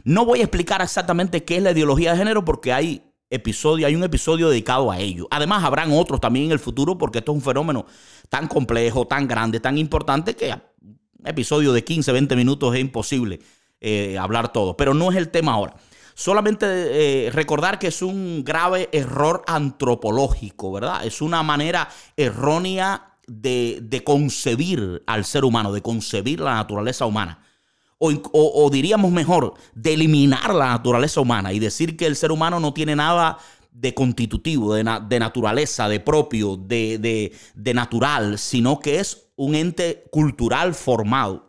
No 0.03 0.25
voy 0.25 0.39
a 0.39 0.43
explicar 0.43 0.81
exactamente 0.81 1.43
qué 1.43 1.57
es 1.57 1.63
la 1.63 1.71
ideología 1.71 2.11
de 2.11 2.17
género 2.17 2.45
porque 2.45 2.71
hay 2.71 3.06
episodio, 3.29 3.87
hay 3.87 3.95
un 3.95 4.03
episodio 4.03 4.49
dedicado 4.49 4.91
a 4.91 4.99
ello. 4.99 5.27
Además, 5.31 5.63
habrán 5.63 5.91
otros 5.91 6.19
también 6.19 6.45
en 6.45 6.51
el 6.51 6.59
futuro 6.59 6.97
porque 6.97 7.19
esto 7.19 7.31
es 7.31 7.37
un 7.37 7.41
fenómeno 7.41 7.85
tan 8.29 8.47
complejo, 8.47 9.05
tan 9.05 9.27
grande, 9.27 9.59
tan 9.59 9.77
importante 9.77 10.35
que 10.35 10.53
un 10.81 11.27
episodio 11.27 11.73
de 11.73 11.83
15, 11.83 12.11
20 12.11 12.35
minutos 12.35 12.75
es 12.75 12.81
imposible 12.81 13.39
eh, 13.81 14.17
hablar 14.17 14.51
todo. 14.51 14.77
Pero 14.77 14.93
no 14.93 15.11
es 15.11 15.17
el 15.17 15.29
tema 15.29 15.53
ahora. 15.53 15.75
Solamente 16.15 16.65
eh, 17.27 17.31
recordar 17.31 17.77
que 17.77 17.87
es 17.87 18.01
un 18.01 18.43
grave 18.43 18.89
error 18.91 19.43
antropológico, 19.45 20.71
¿verdad? 20.71 21.05
Es 21.05 21.21
una 21.21 21.43
manera 21.43 21.89
errónea 22.15 23.13
de, 23.27 23.79
de 23.83 24.03
concebir 24.03 25.03
al 25.05 25.25
ser 25.25 25.45
humano, 25.45 25.71
de 25.71 25.81
concebir 25.81 26.39
la 26.39 26.55
naturaleza 26.55 27.05
humana 27.05 27.39
o, 27.99 28.69
diríamos 28.71 29.11
mejor, 29.11 29.55
de 29.73 29.93
eliminar 29.93 30.53
la 30.53 30.67
naturaleza 30.67 31.21
humana 31.21 31.53
y 31.53 31.59
decir 31.59 31.97
que 31.97 32.05
el 32.05 32.15
ser 32.15 32.31
humano 32.31 32.59
no 32.59 32.73
tiene 32.73 32.95
nada 32.95 33.37
de 33.71 33.93
constitutivo, 33.93 34.73
de, 34.73 34.83
naturaleza, 34.83 35.87
de 35.87 35.99
propio, 35.99 36.57
de, 36.57 37.31
de 37.55 37.73
natural, 37.73 38.37
sino 38.37 38.79
que 38.79 38.99
es 38.99 39.27
un 39.35 39.55
ente 39.55 40.05
cultural 40.11 40.73
formado. 40.73 41.47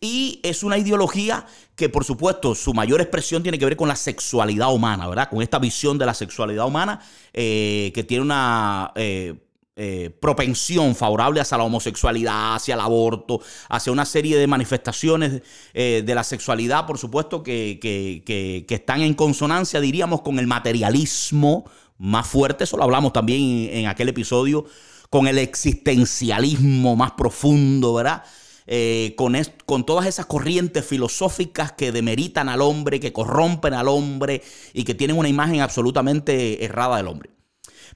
Y 0.00 0.40
es 0.42 0.62
una 0.62 0.76
ideología 0.76 1.46
que, 1.76 1.88
por 1.88 2.04
supuesto, 2.04 2.54
su 2.54 2.74
mayor 2.74 3.00
expresión 3.00 3.42
tiene 3.42 3.58
que 3.58 3.64
ver 3.64 3.76
con 3.76 3.88
la 3.88 3.96
sexualidad 3.96 4.72
humana, 4.72 5.08
¿verdad? 5.08 5.30
Con 5.30 5.40
esta 5.40 5.58
visión 5.58 5.96
de 5.96 6.06
la 6.06 6.14
sexualidad 6.14 6.66
humana 6.66 7.00
eh, 7.32 7.90
que 7.94 8.04
tiene 8.04 8.22
una 8.22 8.92
eh, 8.96 9.34
eh, 9.76 10.10
propensión 10.20 10.94
favorable 10.94 11.40
hacia 11.40 11.58
la 11.58 11.64
homosexualidad, 11.64 12.54
hacia 12.54 12.74
el 12.74 12.80
aborto, 12.80 13.40
hacia 13.68 13.92
una 13.92 14.04
serie 14.04 14.38
de 14.38 14.46
manifestaciones 14.46 15.42
de 15.72 16.14
la 16.14 16.24
sexualidad, 16.24 16.86
por 16.86 16.98
supuesto, 16.98 17.42
que, 17.42 17.78
que, 17.80 18.66
están 18.68 19.02
en 19.02 19.14
consonancia, 19.14 19.80
diríamos, 19.80 20.22
con 20.22 20.38
el 20.38 20.46
materialismo 20.46 21.64
más 21.98 22.26
fuerte. 22.26 22.64
Eso 22.64 22.76
lo 22.76 22.84
hablamos 22.84 23.12
también 23.12 23.68
en 23.72 23.86
aquel 23.86 24.08
episodio, 24.08 24.66
con 25.10 25.26
el 25.26 25.38
existencialismo 25.38 26.96
más 26.96 27.12
profundo, 27.12 27.94
¿verdad? 27.94 28.24
Eh, 28.66 29.14
con, 29.16 29.36
con 29.66 29.84
todas 29.84 30.06
esas 30.06 30.24
corrientes 30.24 30.86
filosóficas 30.86 31.72
que 31.72 31.92
demeritan 31.92 32.48
al 32.48 32.62
hombre, 32.62 32.98
que 32.98 33.12
corrompen 33.12 33.74
al 33.74 33.88
hombre 33.88 34.42
y 34.72 34.84
que 34.84 34.94
tienen 34.94 35.18
una 35.18 35.28
imagen 35.28 35.60
absolutamente 35.60 36.64
errada 36.64 36.96
del 36.96 37.08
hombre. 37.08 37.33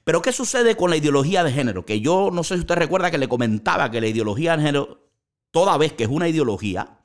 Pero 0.03 0.21
¿qué 0.21 0.31
sucede 0.31 0.75
con 0.75 0.89
la 0.89 0.97
ideología 0.97 1.43
de 1.43 1.51
género? 1.51 1.85
Que 1.85 2.01
yo 2.01 2.29
no 2.31 2.43
sé 2.43 2.55
si 2.55 2.61
usted 2.61 2.75
recuerda 2.75 3.11
que 3.11 3.17
le 3.17 3.27
comentaba 3.27 3.91
que 3.91 4.01
la 4.01 4.07
ideología 4.07 4.55
de 4.55 4.63
género, 4.63 5.09
toda 5.51 5.77
vez 5.77 5.93
que 5.93 6.03
es 6.03 6.09
una 6.09 6.27
ideología, 6.27 6.97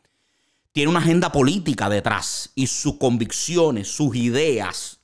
tiene 0.72 0.90
una 0.90 1.00
agenda 1.00 1.30
política 1.30 1.88
detrás 1.88 2.50
y 2.54 2.66
sus 2.66 2.94
convicciones, 2.94 3.88
sus 3.88 4.16
ideas, 4.16 5.00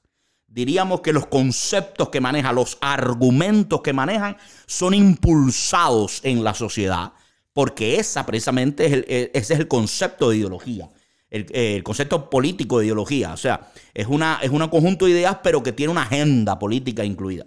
diríamos 0.46 1.00
que 1.00 1.12
los 1.12 1.26
conceptos 1.26 2.08
que 2.08 2.20
maneja, 2.20 2.52
los 2.52 2.78
argumentos 2.80 3.80
que 3.80 3.92
manejan, 3.92 4.36
son 4.66 4.94
impulsados 4.94 6.20
en 6.24 6.42
la 6.42 6.54
sociedad 6.54 7.12
porque 7.52 7.96
esa 7.96 8.24
precisamente 8.26 8.86
es 8.86 8.92
el, 8.92 9.04
e, 9.08 9.30
ese 9.34 9.54
es 9.54 9.60
el 9.60 9.68
concepto 9.68 10.30
de 10.30 10.38
ideología. 10.38 10.88
El, 11.28 11.82
concepto 11.84 12.28
político 12.28 12.78
de 12.78 12.86
ideología. 12.86 13.32
O 13.32 13.36
sea, 13.36 13.70
es, 13.94 14.06
una, 14.08 14.40
es 14.42 14.50
un 14.50 14.66
conjunto 14.68 15.04
de 15.04 15.12
ideas, 15.12 15.38
pero 15.42 15.62
que 15.62 15.72
tiene 15.72 15.92
una 15.92 16.02
agenda 16.02 16.58
política 16.58 17.04
incluida. 17.04 17.46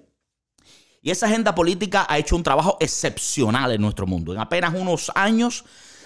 Y 1.06 1.12
esa 1.12 1.26
agenda 1.26 1.54
política 1.54 2.06
ha 2.08 2.18
hecho 2.18 2.38
un 2.38 2.44
trabajo 2.44 2.78
excepcional 2.80 3.74
en 3.74 3.82
nuestro 3.82 4.08
mundo. 4.08 4.34
En 4.34 4.40
apenas 4.40 4.74
unos 4.74 5.12
años 5.16 5.66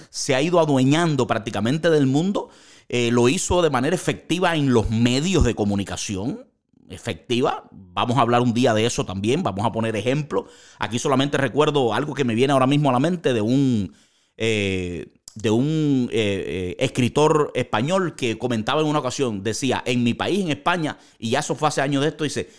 se 0.10 0.34
ha 0.34 0.42
ido 0.42 0.60
adueñando 0.60 1.28
prácticamente 1.28 1.92
del 1.92 2.08
mundo. 2.08 2.50
Eh, 2.90 3.12
lo 3.12 3.30
hizo 3.30 3.62
de 3.62 3.70
manera 3.70 3.96
efectiva 3.96 4.56
en 4.56 4.74
los 4.74 4.90
medios 4.90 5.44
de 5.44 5.54
comunicación 5.54 6.48
efectiva. 6.90 7.70
Vamos 7.72 8.18
a 8.18 8.22
hablar 8.22 8.42
un 8.42 8.56
día 8.56 8.74
de 8.74 8.88
eso 8.88 9.06
también, 9.06 9.44
vamos 9.44 9.68
a 9.68 9.72
poner 9.72 9.96
ejemplos. 9.96 10.46
Aquí 10.80 10.98
solamente 10.98 11.38
recuerdo 11.38 11.94
algo 11.94 12.16
que 12.16 12.24
me 12.24 12.34
viene 12.34 12.54
ahora 12.54 12.66
mismo 12.66 12.90
a 12.90 12.94
la 12.94 13.00
mente 13.00 13.34
de 13.34 13.42
un, 13.42 13.94
eh, 14.36 15.14
de 15.36 15.52
un 15.52 16.10
eh, 16.12 16.76
escritor 16.80 17.52
español 17.54 18.16
que 18.16 18.40
comentaba 18.40 18.82
en 18.82 18.88
una 18.88 19.00
ocasión, 19.00 19.44
decía, 19.44 19.84
en 19.86 20.04
mi 20.04 20.16
país, 20.16 20.40
en 20.40 20.50
España, 20.50 20.98
y 21.20 21.30
ya 21.30 21.40
eso 21.42 21.54
fue 21.54 21.68
hace 21.68 21.82
años 21.82 22.02
de 22.02 22.10
esto, 22.10 22.24
dice, 22.24 22.50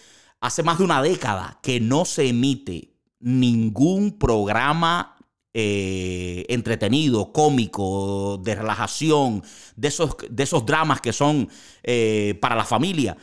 hace 0.40 0.62
más 0.62 0.78
de 0.78 0.84
una 0.84 1.02
década 1.02 1.58
que 1.62 1.80
no 1.80 2.04
se 2.04 2.28
emite 2.28 2.94
ningún 3.20 4.18
programa 4.18 5.14
entretenido, 5.52 7.32
cómico, 7.32 8.38
de 8.44 8.54
relajación, 8.54 9.42
de 9.74 9.88
esos, 9.88 10.16
de 10.30 10.44
esos 10.44 10.64
dramas 10.64 11.00
que 11.00 11.12
son 11.12 11.48
para 12.40 12.54
la 12.54 12.64
familia 12.64 13.16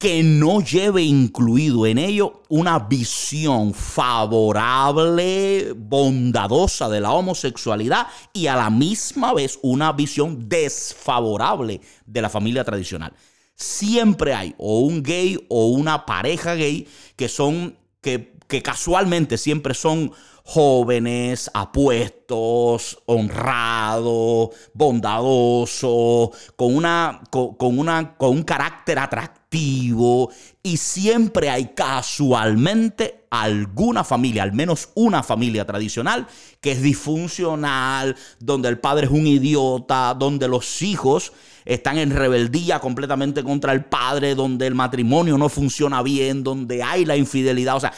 que 0.00 0.22
no 0.22 0.62
lleve 0.62 1.02
incluido 1.02 1.86
en 1.86 1.98
ello 1.98 2.42
una 2.48 2.78
visión 2.78 3.74
favorable, 3.74 5.74
bondadosa 5.76 6.88
de 6.88 7.02
la 7.02 7.12
homosexualidad 7.12 8.06
y 8.32 8.46
a 8.46 8.56
la 8.56 8.70
misma 8.70 9.34
vez 9.34 9.58
una 9.60 9.92
visión 9.92 10.48
desfavorable 10.48 11.82
de 12.06 12.22
la 12.22 12.30
familia 12.30 12.64
tradicional. 12.64 13.12
Siempre 13.60 14.32
hay 14.32 14.54
o 14.56 14.80
un 14.80 15.02
gay 15.02 15.38
o 15.50 15.66
una 15.66 16.06
pareja 16.06 16.54
gay 16.54 16.88
que 17.16 17.28
son 17.28 17.76
que, 18.00 18.32
que 18.50 18.62
casualmente 18.62 19.38
siempre 19.38 19.72
son 19.72 20.12
jóvenes, 20.44 21.50
apuestos, 21.54 22.98
honrados, 23.06 24.50
bondadosos, 24.74 26.30
con, 26.56 26.74
una, 26.74 27.22
con, 27.30 27.78
una, 27.78 28.16
con 28.16 28.30
un 28.30 28.42
carácter 28.42 28.98
atractivo 28.98 30.30
y 30.62 30.76
siempre 30.76 31.50
hay 31.50 31.72
casualmente 31.74 33.26
alguna 33.30 34.02
familia, 34.02 34.42
al 34.42 34.52
menos 34.52 34.88
una 34.94 35.22
familia 35.22 35.64
tradicional, 35.64 36.26
que 36.60 36.72
es 36.72 36.82
disfuncional, 36.82 38.16
donde 38.40 38.68
el 38.68 38.80
padre 38.80 39.06
es 39.06 39.12
un 39.12 39.26
idiota, 39.26 40.14
donde 40.14 40.48
los 40.48 40.82
hijos 40.82 41.32
están 41.64 41.98
en 41.98 42.10
rebeldía 42.10 42.80
completamente 42.80 43.44
contra 43.44 43.72
el 43.72 43.84
padre, 43.84 44.34
donde 44.34 44.66
el 44.66 44.74
matrimonio 44.74 45.38
no 45.38 45.48
funciona 45.48 46.02
bien, 46.02 46.42
donde 46.42 46.82
hay 46.82 47.04
la 47.04 47.16
infidelidad. 47.16 47.76
O 47.76 47.80
sea, 47.80 47.92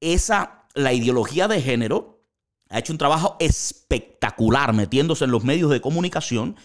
esa 0.00 0.66
la 0.74 0.92
ideología 0.92 1.48
de 1.48 1.62
género 1.62 2.20
ha 2.68 2.78
hecho 2.78 2.92
un 2.92 2.98
trabajo 2.98 3.36
espectacular 3.38 4.72
metiéndose 4.72 5.24
en 5.24 5.30
los 5.30 5.44
medios 5.44 5.70
de 5.70 5.80
comunicación 5.80 6.56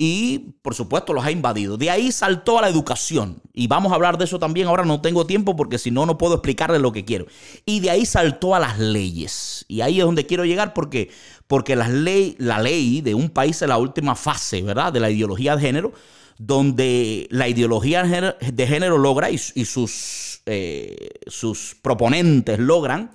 y 0.00 0.54
por 0.62 0.76
supuesto 0.76 1.12
los 1.12 1.24
ha 1.24 1.32
invadido. 1.32 1.76
De 1.76 1.90
ahí 1.90 2.12
saltó 2.12 2.58
a 2.58 2.62
la 2.62 2.68
educación 2.68 3.42
y 3.52 3.66
vamos 3.66 3.90
a 3.90 3.96
hablar 3.96 4.16
de 4.16 4.26
eso 4.26 4.38
también. 4.38 4.68
Ahora 4.68 4.84
no 4.84 5.00
tengo 5.00 5.26
tiempo 5.26 5.56
porque 5.56 5.76
si 5.76 5.90
no, 5.90 6.06
no 6.06 6.16
puedo 6.16 6.34
explicarle 6.34 6.78
lo 6.78 6.92
que 6.92 7.04
quiero. 7.04 7.26
Y 7.66 7.80
de 7.80 7.90
ahí 7.90 8.06
saltó 8.06 8.54
a 8.54 8.60
las 8.60 8.78
leyes. 8.78 9.64
Y 9.66 9.80
ahí 9.80 9.98
es 9.98 10.04
donde 10.04 10.24
quiero 10.24 10.44
llegar 10.44 10.72
porque, 10.72 11.10
porque 11.48 11.74
la 11.74 11.88
ley 11.88 13.00
de 13.00 13.14
un 13.14 13.28
país 13.28 13.60
es 13.60 13.68
la 13.68 13.78
última 13.78 14.14
fase, 14.14 14.62
¿verdad? 14.62 14.92
De 14.92 15.00
la 15.00 15.10
ideología 15.10 15.56
de 15.56 15.62
género, 15.62 15.92
donde 16.38 17.26
la 17.30 17.48
ideología 17.48 18.04
de 18.04 18.66
género 18.68 18.98
logra 18.98 19.30
y, 19.30 19.38
sus, 19.38 20.27
eh, 20.50 21.10
sus 21.26 21.76
proponentes 21.82 22.58
logran 22.58 23.10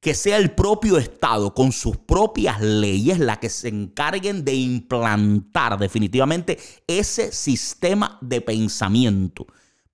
que 0.00 0.14
sea 0.14 0.36
el 0.36 0.50
propio 0.50 0.98
Estado 0.98 1.54
con 1.54 1.70
sus 1.70 1.96
propias 1.96 2.60
leyes 2.60 3.20
la 3.20 3.38
que 3.38 3.48
se 3.48 3.68
encarguen 3.68 4.44
de 4.44 4.54
implantar 4.54 5.78
definitivamente 5.78 6.58
ese 6.88 7.30
sistema 7.30 8.18
de 8.20 8.40
pensamiento 8.40 9.46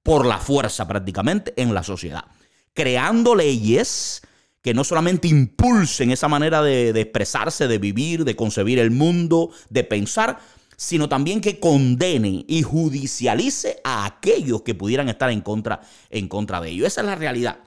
por 0.02 0.24
la 0.24 0.38
fuerza 0.38 0.88
prácticamente 0.88 1.52
en 1.56 1.74
la 1.74 1.82
sociedad, 1.82 2.24
creando 2.72 3.34
leyes 3.34 4.22
que 4.62 4.72
no 4.72 4.82
solamente 4.82 5.28
impulsen 5.28 6.10
esa 6.10 6.28
manera 6.28 6.62
de, 6.62 6.88
expresarse, 6.98 7.68
de 7.68 7.78
vivir, 7.78 8.24
de 8.24 8.34
concebir 8.36 8.78
el 8.78 8.90
mundo, 8.90 9.50
de 9.68 9.84
pensar, 9.84 10.40
sino 10.78 11.08
también 11.08 11.40
que 11.40 11.58
condenen 11.58 12.44
y 12.46 12.62
judicialice 12.62 13.80
a 13.82 14.06
aquellos 14.06 14.62
que 14.62 14.76
pudieran 14.76 15.08
estar 15.08 15.28
en 15.28 15.40
contra, 15.40 15.80
en 16.08 16.28
contra 16.28 16.60
de 16.60 16.70
ellos. 16.70 16.86
Esa 16.86 17.00
es 17.00 17.06
la 17.08 17.16
realidad. 17.16 17.58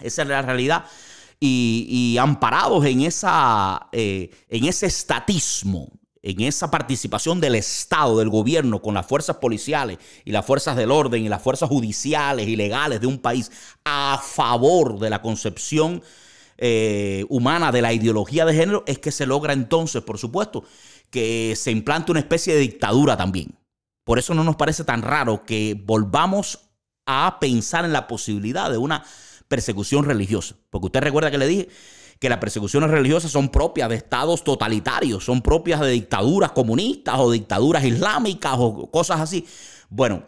Esa 0.00 0.22
es 0.22 0.28
la 0.28 0.40
realidad 0.40 0.84
y, 1.40 2.16
amparados 2.18 2.84
en, 2.86 3.00
esa, 3.02 3.88
eh, 3.90 4.30
en 4.48 4.64
ese 4.66 4.86
estatismo, 4.86 5.90
en 6.22 6.40
esa 6.42 6.70
participación 6.70 7.40
del 7.40 7.56
Estado, 7.56 8.18
del 8.18 8.30
gobierno, 8.30 8.80
con 8.80 8.94
las 8.94 9.06
fuerzas 9.06 9.36
policiales 9.36 9.98
y 10.24 10.30
las 10.30 10.46
fuerzas 10.46 10.76
del 10.76 10.92
orden 10.92 11.24
y 11.24 11.28
las 11.28 11.42
fuerzas 11.42 11.68
judiciales 11.68 12.46
y 12.46 12.54
legales 12.54 13.00
de 13.00 13.08
un 13.08 13.18
país 13.18 13.50
a 13.84 14.22
favor 14.24 15.00
de 15.00 15.10
la 15.10 15.20
concepción 15.20 16.02
eh, 16.56 17.26
humana 17.28 17.72
de 17.72 17.82
la 17.82 17.92
ideología 17.92 18.44
de 18.44 18.54
género, 18.54 18.84
es 18.86 19.00
que 19.00 19.10
se 19.10 19.26
logra 19.26 19.52
entonces, 19.52 20.02
por 20.02 20.18
supuesto, 20.18 20.64
que 21.14 21.54
se 21.54 21.70
implante 21.70 22.10
una 22.10 22.18
especie 22.18 22.54
de 22.54 22.60
dictadura 22.60 23.16
también. 23.16 23.56
Por 24.02 24.18
eso 24.18 24.34
no 24.34 24.42
nos 24.42 24.56
parece 24.56 24.82
tan 24.82 25.00
raro 25.00 25.44
que 25.44 25.80
volvamos 25.86 26.72
a 27.06 27.38
pensar 27.40 27.84
en 27.84 27.92
la 27.92 28.08
posibilidad 28.08 28.68
de 28.68 28.78
una 28.78 29.04
persecución 29.46 30.04
religiosa. 30.04 30.56
Porque 30.70 30.86
usted 30.86 31.02
recuerda 31.02 31.30
que 31.30 31.38
le 31.38 31.46
dije 31.46 31.68
que 32.18 32.28
las 32.28 32.38
persecuciones 32.38 32.90
religiosas 32.90 33.30
son 33.30 33.48
propias 33.50 33.90
de 33.90 33.94
estados 33.94 34.42
totalitarios, 34.42 35.24
son 35.24 35.40
propias 35.40 35.78
de 35.82 35.90
dictaduras 35.90 36.50
comunistas 36.50 37.14
o 37.20 37.30
dictaduras 37.30 37.84
islámicas 37.84 38.54
o 38.58 38.90
cosas 38.90 39.20
así. 39.20 39.46
Bueno, 39.90 40.24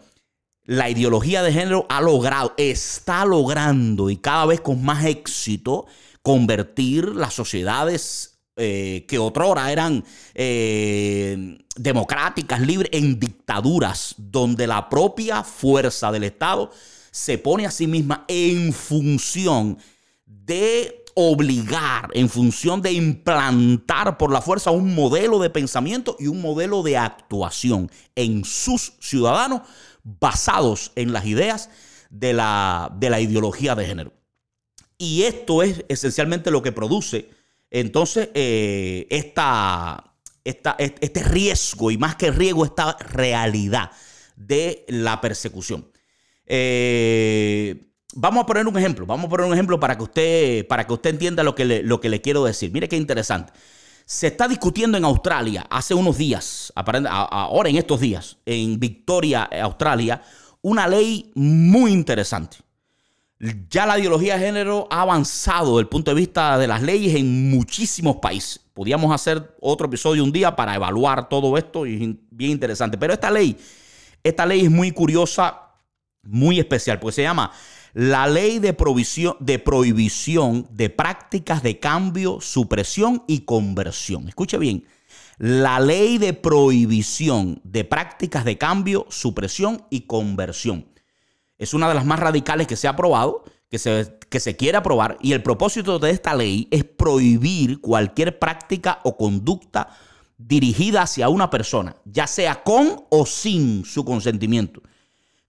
la 0.62 0.88
ideología 0.88 1.42
de 1.42 1.52
género 1.52 1.84
ha 1.88 2.00
logrado, 2.00 2.54
está 2.58 3.24
logrando 3.24 4.08
y 4.08 4.18
cada 4.18 4.46
vez 4.46 4.60
con 4.60 4.84
más 4.84 5.04
éxito 5.04 5.86
convertir 6.22 7.06
las 7.08 7.34
sociedades 7.34 8.35
eh, 8.56 9.04
que 9.06 9.18
otrora 9.18 9.70
eran 9.70 10.02
eh, 10.34 11.58
democráticas, 11.76 12.60
libres, 12.60 12.90
en 12.92 13.20
dictaduras, 13.20 14.14
donde 14.16 14.66
la 14.66 14.88
propia 14.88 15.42
fuerza 15.42 16.10
del 16.10 16.24
Estado 16.24 16.70
se 17.10 17.36
pone 17.36 17.66
a 17.66 17.70
sí 17.70 17.86
misma 17.86 18.24
en 18.28 18.72
función 18.72 19.76
de 20.24 21.04
obligar, 21.14 22.08
en 22.14 22.30
función 22.30 22.80
de 22.80 22.92
implantar 22.92 24.16
por 24.16 24.32
la 24.32 24.40
fuerza 24.40 24.70
un 24.70 24.94
modelo 24.94 25.38
de 25.38 25.50
pensamiento 25.50 26.16
y 26.18 26.26
un 26.26 26.40
modelo 26.40 26.82
de 26.82 26.96
actuación 26.96 27.90
en 28.14 28.42
sus 28.44 28.94
ciudadanos 29.00 29.62
basados 30.02 30.92
en 30.94 31.12
las 31.12 31.26
ideas 31.26 31.68
de 32.08 32.32
la, 32.32 32.90
de 32.98 33.10
la 33.10 33.20
ideología 33.20 33.74
de 33.74 33.84
género. 33.86 34.12
Y 34.96 35.24
esto 35.24 35.62
es 35.62 35.84
esencialmente 35.88 36.50
lo 36.50 36.62
que 36.62 36.72
produce 36.72 37.35
entonces 37.70 38.30
eh, 38.34 39.06
esta, 39.10 40.14
este 40.44 41.22
riesgo, 41.24 41.90
y 41.90 41.98
más 41.98 42.16
que 42.16 42.30
riesgo, 42.30 42.64
esta 42.64 42.96
realidad 42.98 43.90
de 44.36 44.84
la 44.88 45.20
persecución. 45.20 45.90
Eh, 46.46 47.90
vamos 48.14 48.44
a 48.44 48.46
poner 48.46 48.66
un 48.66 48.76
ejemplo, 48.78 49.06
vamos 49.06 49.26
a 49.26 49.28
poner 49.28 49.46
un 49.46 49.52
ejemplo 49.52 49.80
para 49.80 49.96
que 49.96 50.02
usted, 50.04 50.66
para 50.66 50.86
que 50.86 50.92
usted 50.92 51.10
entienda 51.10 51.42
lo 51.42 51.54
que, 51.54 51.64
lo 51.64 52.00
que 52.00 52.08
le 52.08 52.20
quiero 52.20 52.44
decir. 52.44 52.70
Mire 52.72 52.88
qué 52.88 52.96
interesante. 52.96 53.52
Se 54.04 54.28
está 54.28 54.46
discutiendo 54.46 54.96
en 54.96 55.04
Australia 55.04 55.66
hace 55.68 55.92
unos 55.92 56.16
días, 56.16 56.72
ahora 56.76 57.68
en 57.68 57.76
estos 57.76 58.00
días, 58.00 58.38
en 58.46 58.78
Victoria, 58.78 59.42
Australia, 59.62 60.22
una 60.62 60.86
ley 60.86 61.32
muy 61.34 61.90
interesante. 61.90 62.58
Ya 63.38 63.84
la 63.84 63.98
ideología 63.98 64.38
de 64.38 64.46
género 64.46 64.88
ha 64.90 65.02
avanzado 65.02 65.72
desde 65.72 65.80
el 65.82 65.88
punto 65.88 66.10
de 66.10 66.14
vista 66.14 66.56
de 66.56 66.66
las 66.66 66.80
leyes 66.80 67.14
en 67.16 67.50
muchísimos 67.50 68.16
países. 68.16 68.60
Podríamos 68.72 69.14
hacer 69.14 69.54
otro 69.60 69.88
episodio 69.88 70.24
un 70.24 70.32
día 70.32 70.56
para 70.56 70.74
evaluar 70.74 71.28
todo 71.28 71.58
esto 71.58 71.86
y 71.86 72.02
es 72.02 72.16
bien 72.30 72.52
interesante. 72.52 72.96
Pero 72.96 73.12
esta 73.12 73.30
ley, 73.30 73.56
esta 74.24 74.46
ley 74.46 74.62
es 74.62 74.70
muy 74.70 74.90
curiosa, 74.92 75.74
muy 76.22 76.58
especial, 76.58 76.98
porque 76.98 77.16
se 77.16 77.22
llama 77.22 77.52
la 77.92 78.26
ley 78.26 78.58
de, 78.58 78.74
de 79.40 79.58
prohibición 79.58 80.66
de 80.70 80.90
prácticas 80.90 81.62
de 81.62 81.78
cambio, 81.78 82.40
supresión 82.40 83.22
y 83.26 83.40
conversión. 83.40 84.28
Escuche 84.28 84.56
bien, 84.56 84.84
la 85.38 85.78
ley 85.78 86.16
de 86.16 86.32
prohibición 86.32 87.60
de 87.64 87.84
prácticas 87.84 88.46
de 88.46 88.56
cambio, 88.56 89.06
supresión 89.10 89.82
y 89.90 90.02
conversión. 90.02 90.86
Es 91.58 91.74
una 91.74 91.88
de 91.88 91.94
las 91.94 92.04
más 92.04 92.20
radicales 92.20 92.66
que 92.66 92.76
se 92.76 92.86
ha 92.86 92.90
aprobado, 92.90 93.44
que 93.68 93.78
se, 93.78 94.18
que 94.28 94.40
se 94.40 94.56
quiere 94.56 94.78
aprobar, 94.78 95.16
y 95.20 95.32
el 95.32 95.42
propósito 95.42 95.98
de 95.98 96.10
esta 96.10 96.34
ley 96.34 96.68
es 96.70 96.84
prohibir 96.84 97.80
cualquier 97.80 98.38
práctica 98.38 99.00
o 99.04 99.16
conducta 99.16 99.88
dirigida 100.38 101.02
hacia 101.02 101.28
una 101.28 101.50
persona, 101.50 101.96
ya 102.04 102.26
sea 102.26 102.62
con 102.62 103.04
o 103.08 103.26
sin 103.26 103.84
su 103.84 104.04
consentimiento, 104.04 104.82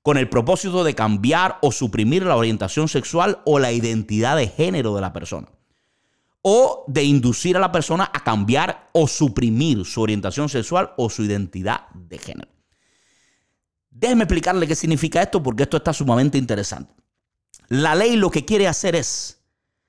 con 0.02 0.18
el 0.18 0.30
propósito 0.30 0.84
de 0.84 0.96
cambiar 0.96 1.58
o 1.62 1.72
suprimir 1.72 2.24
la 2.24 2.38
orientación 2.38 2.88
sexual 2.88 3.42
o 3.46 3.60
la 3.60 3.72
identidad 3.72 4.38
de 4.38 4.48
género 4.48 4.96
de 4.96 5.02
la 5.02 5.14
persona, 5.14 5.50
o 6.42 6.86
de 6.88 7.04
inducir 7.04 7.58
a 7.58 7.60
la 7.60 7.72
persona 7.72 8.10
a 8.14 8.24
cambiar 8.24 8.90
o 8.94 9.08
suprimir 9.08 9.86
su 9.86 10.02
orientación 10.02 10.48
sexual 10.48 10.94
o 10.96 11.10
su 11.10 11.24
identidad 11.24 11.90
de 11.94 12.18
género. 12.18 12.57
Déjeme 14.00 14.26
explicarle 14.26 14.68
qué 14.68 14.76
significa 14.76 15.24
esto 15.24 15.42
porque 15.42 15.64
esto 15.64 15.78
está 15.78 15.92
sumamente 15.92 16.38
interesante. 16.38 16.94
La 17.70 17.96
ley 17.96 18.16
lo 18.16 18.30
que 18.30 18.46
quiere 18.46 18.68
hacer 18.68 18.96
es 18.96 19.40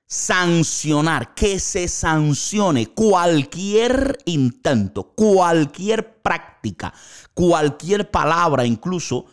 sancionar, 0.07 1.35
que 1.35 1.61
se 1.61 1.87
sancione 1.89 2.87
cualquier 2.87 4.17
intento, 4.25 5.13
cualquier 5.15 6.23
práctica, 6.23 6.95
cualquier 7.35 8.11
palabra 8.11 8.65
incluso, 8.65 9.27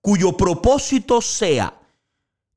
cuyo 0.00 0.34
propósito 0.34 1.20
sea 1.20 1.78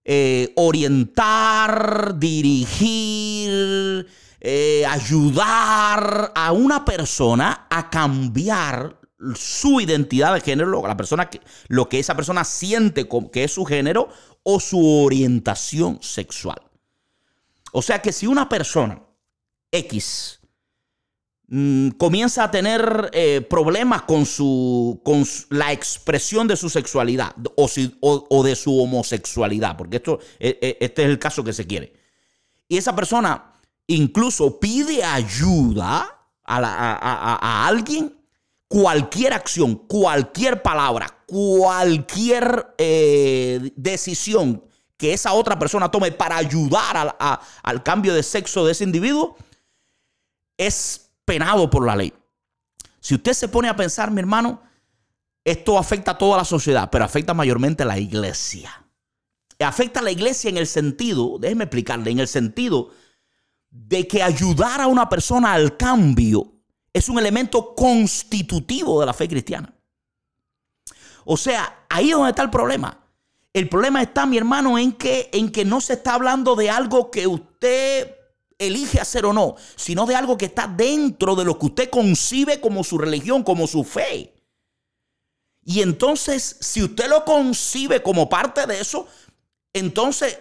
eh, 0.05 0.53
orientar, 0.55 2.17
dirigir, 2.17 4.07
eh, 4.39 4.85
ayudar 4.87 6.31
a 6.33 6.53
una 6.53 6.85
persona 6.85 7.67
a 7.69 7.89
cambiar 7.89 9.02
su 9.35 9.79
identidad 9.81 10.33
de 10.33 10.41
género, 10.41 10.85
la 10.87 10.97
persona 10.97 11.29
que, 11.29 11.41
lo 11.67 11.89
que 11.89 11.99
esa 11.99 12.15
persona 12.15 12.43
siente 12.43 13.07
que 13.31 13.43
es 13.43 13.51
su 13.51 13.65
género 13.65 14.09
o 14.43 14.59
su 14.59 15.03
orientación 15.03 15.99
sexual. 16.01 16.61
O 17.71 17.81
sea 17.81 18.01
que 18.01 18.11
si 18.11 18.27
una 18.27 18.49
persona 18.49 19.01
X 19.71 20.39
mm, 21.47 21.89
comienza 21.91 22.43
a 22.43 22.51
tener 22.51 23.09
eh, 23.13 23.41
problemas 23.41 24.03
con, 24.03 24.25
su, 24.25 25.01
con 25.03 25.25
la 25.49 25.71
expresión 25.71 26.47
de 26.47 26.55
su 26.55 26.69
sexualidad 26.69 27.33
o, 27.55 28.43
de 28.43 28.55
su 28.55 28.79
homosexualidad, 28.79 29.77
porque 29.77 29.97
esto, 29.97 30.19
e, 30.39 30.59
e, 30.61 30.77
este 30.81 31.03
es 31.03 31.09
el 31.09 31.19
caso 31.19 31.43
que 31.43 31.53
se 31.53 31.65
quiere, 31.65 31.93
y 32.67 32.77
esa 32.77 32.95
persona 32.95 33.53
incluso 33.87 34.59
pide 34.59 35.03
ayuda 35.03 36.19
a 36.45 37.67
alguien, 37.67 38.22
cualquier 38.73 39.33
acción, 39.33 39.75
cualquier 39.75 40.63
palabra, 40.63 41.19
cualquier 41.27 42.73
eh, 42.79 43.71
decisión 43.75 44.63
que 44.97 45.13
esa 45.13 45.33
otra 45.33 45.59
persona 45.59 45.91
tome 45.91 46.11
para 46.11 46.37
ayudar 46.37 47.15
al 47.61 47.83
cambio 47.83 48.15
de 48.15 48.23
sexo 48.23 48.65
de 48.65 48.71
ese 48.71 48.83
individuo, 48.83 49.37
es 50.57 51.11
penado 51.23 51.69
por 51.69 51.85
la 51.85 51.95
ley. 51.95 52.13
Si 52.99 53.13
usted 53.13 53.33
se 53.33 53.47
pone 53.47 53.69
a 53.69 53.75
pensar, 53.75 54.09
mi 54.09 54.21
hermano, 54.21 54.63
esto 55.43 55.77
afecta 55.77 56.11
a 56.11 56.17
toda 56.17 56.37
la 56.37 56.45
sociedad, 56.45 56.89
pero 56.89 57.05
afecta 57.05 57.35
mayormente 57.35 57.83
a 57.83 57.85
la 57.85 57.99
iglesia. 57.99 58.71
Afecta 59.59 59.99
a 59.99 60.03
la 60.03 60.11
iglesia 60.11 60.49
en 60.49 60.57
el 60.57 60.65
sentido, 60.65 61.37
déjeme 61.37 61.65
explicarle, 61.65 62.09
en 62.09 62.19
el 62.21 62.27
sentido 62.27 62.89
de 63.69 64.07
que 64.07 64.23
ayudar 64.23 64.81
a 64.81 64.87
una 64.87 65.09
persona 65.09 65.53
al 65.53 65.77
cambio 65.77 66.52
es 66.93 67.09
un 67.09 67.17
elemento 67.17 67.73
constitutivo 67.75 68.99
de 68.99 69.05
la 69.07 69.13
fe 69.13 69.27
cristiana. 69.27 69.73
O 71.25 71.35
sea, 71.35 71.85
ahí 71.89 72.11
es 72.11 72.15
donde 72.15 72.29
está 72.29 72.43
el 72.43 72.51
problema. 72.51 72.99
El 73.51 73.67
problema 73.67 74.01
está, 74.01 74.25
mi 74.25 74.37
hermano, 74.37 74.77
en 74.77 74.93
que, 74.93 75.29
en 75.33 75.51
que 75.51 75.65
no 75.65 75.81
se 75.81 75.93
está 75.93 76.13
hablando 76.13 76.55
de 76.55 76.69
algo 76.69 77.09
que 77.11 77.27
usted 77.27 78.15
elige 78.57 78.99
hacer 78.99 79.25
o 79.25 79.33
no, 79.33 79.55
sino 79.75 80.05
de 80.05 80.15
algo 80.15 80.37
que 80.37 80.45
está 80.45 80.67
dentro 80.67 81.35
de 81.35 81.45
lo 81.45 81.57
que 81.57 81.67
usted 81.67 81.89
concibe 81.89 82.59
como 82.61 82.83
su 82.83 82.97
religión, 82.97 83.43
como 83.43 83.67
su 83.67 83.83
fe. 83.83 84.33
Y 85.65 85.81
entonces, 85.81 86.57
si 86.59 86.83
usted 86.83 87.09
lo 87.09 87.25
concibe 87.25 88.03
como 88.03 88.27
parte 88.27 88.65
de 88.67 88.79
eso, 88.79 89.07
entonces 89.71 90.37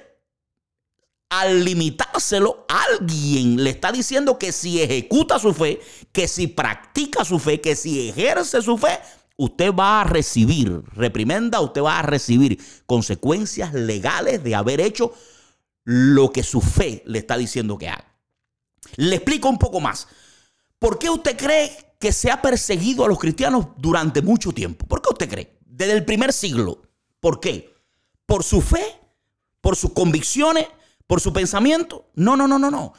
al 1.33 1.65
limitárselo, 1.65 2.67
alguien 2.69 3.65
le 3.65 3.71
está 3.71 3.91
diciendo 3.91 4.39
que 4.39 4.53
si 4.53 4.83
ejecuta 4.83 5.39
su 5.39 5.55
fe, 5.55 5.81
que 6.13 6.29
si 6.29 6.47
practica 6.47 7.25
su 7.25 7.39
fe, 7.39 7.59
que 7.59 7.75
si 7.75 8.11
ejerce 8.11 8.61
su 8.61 8.77
fe, 8.77 8.99
usted 9.39 9.73
va 9.73 10.03
a 10.03 10.05
recibir 10.05 10.83
reprimenda, 10.93 11.63
usted 11.63 11.81
va 11.81 12.01
a 12.01 12.03
recibir 12.03 12.63
consecuencias 12.85 13.73
legales 13.73 14.45
de 14.45 14.55
haber 14.55 14.83
hecho 14.83 15.15
lo 15.85 16.31
que 16.33 16.43
su 16.43 16.61
fe 16.61 17.03
le 17.07 17.21
está 17.21 17.39
diciendo 17.39 17.79
que 17.79 17.89
haga. 17.89 18.15
Le 18.97 19.17
explico 19.17 19.49
un 19.49 19.59
poco 19.59 19.81
más. 19.81 20.09
¿Por 20.79 20.99
qué 20.99 21.09
usted 21.09 21.35
cree 21.39 21.75
que 21.99 22.13
se 22.13 22.31
ha 22.31 22.43
perseguido 22.43 23.07
a 23.07 23.09
los 23.09 23.19
cristianos 23.19 23.69
durante 23.79 24.21
mucho 24.21 24.53
tiempo? 24.53 24.87
¿Por 24.87 25.01
qué 25.01 25.09
usted 25.11 25.31
cree? 25.31 25.59
Desde 25.65 25.95
el 25.95 26.05
primer 26.05 26.31
siglo. 26.35 26.83
¿Por 27.21 27.41
qué? 27.41 27.73
¿Por 28.27 28.45
su 28.45 28.61
fe? 28.61 28.85
¿Por 29.63 29.77
sus 29.77 29.93
convicciones? 29.93 30.67
Por 31.13 31.21
su 31.21 31.31
pensamiento. 31.31 32.07
No, 32.15 32.39
no, 32.39 32.49
no, 32.49 32.59
no, 32.59 32.71
no. 32.71 32.95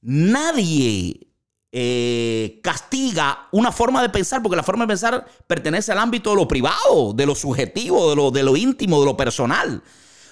Nadie 0.00 1.28
eh, 1.70 2.58
castiga 2.60 3.46
una 3.52 3.70
forma 3.70 4.02
de 4.02 4.08
pensar, 4.08 4.42
porque 4.42 4.56
la 4.56 4.64
forma 4.64 4.82
de 4.82 4.88
pensar 4.88 5.24
pertenece 5.46 5.92
al 5.92 5.98
ámbito 5.98 6.30
de 6.30 6.36
lo 6.38 6.48
privado, 6.48 7.12
de 7.12 7.24
lo 7.24 7.36
subjetivo, 7.36 8.10
de 8.10 8.16
lo, 8.16 8.32
de 8.32 8.42
lo 8.42 8.56
íntimo, 8.56 8.98
de 8.98 9.06
lo 9.06 9.16
personal. 9.16 9.80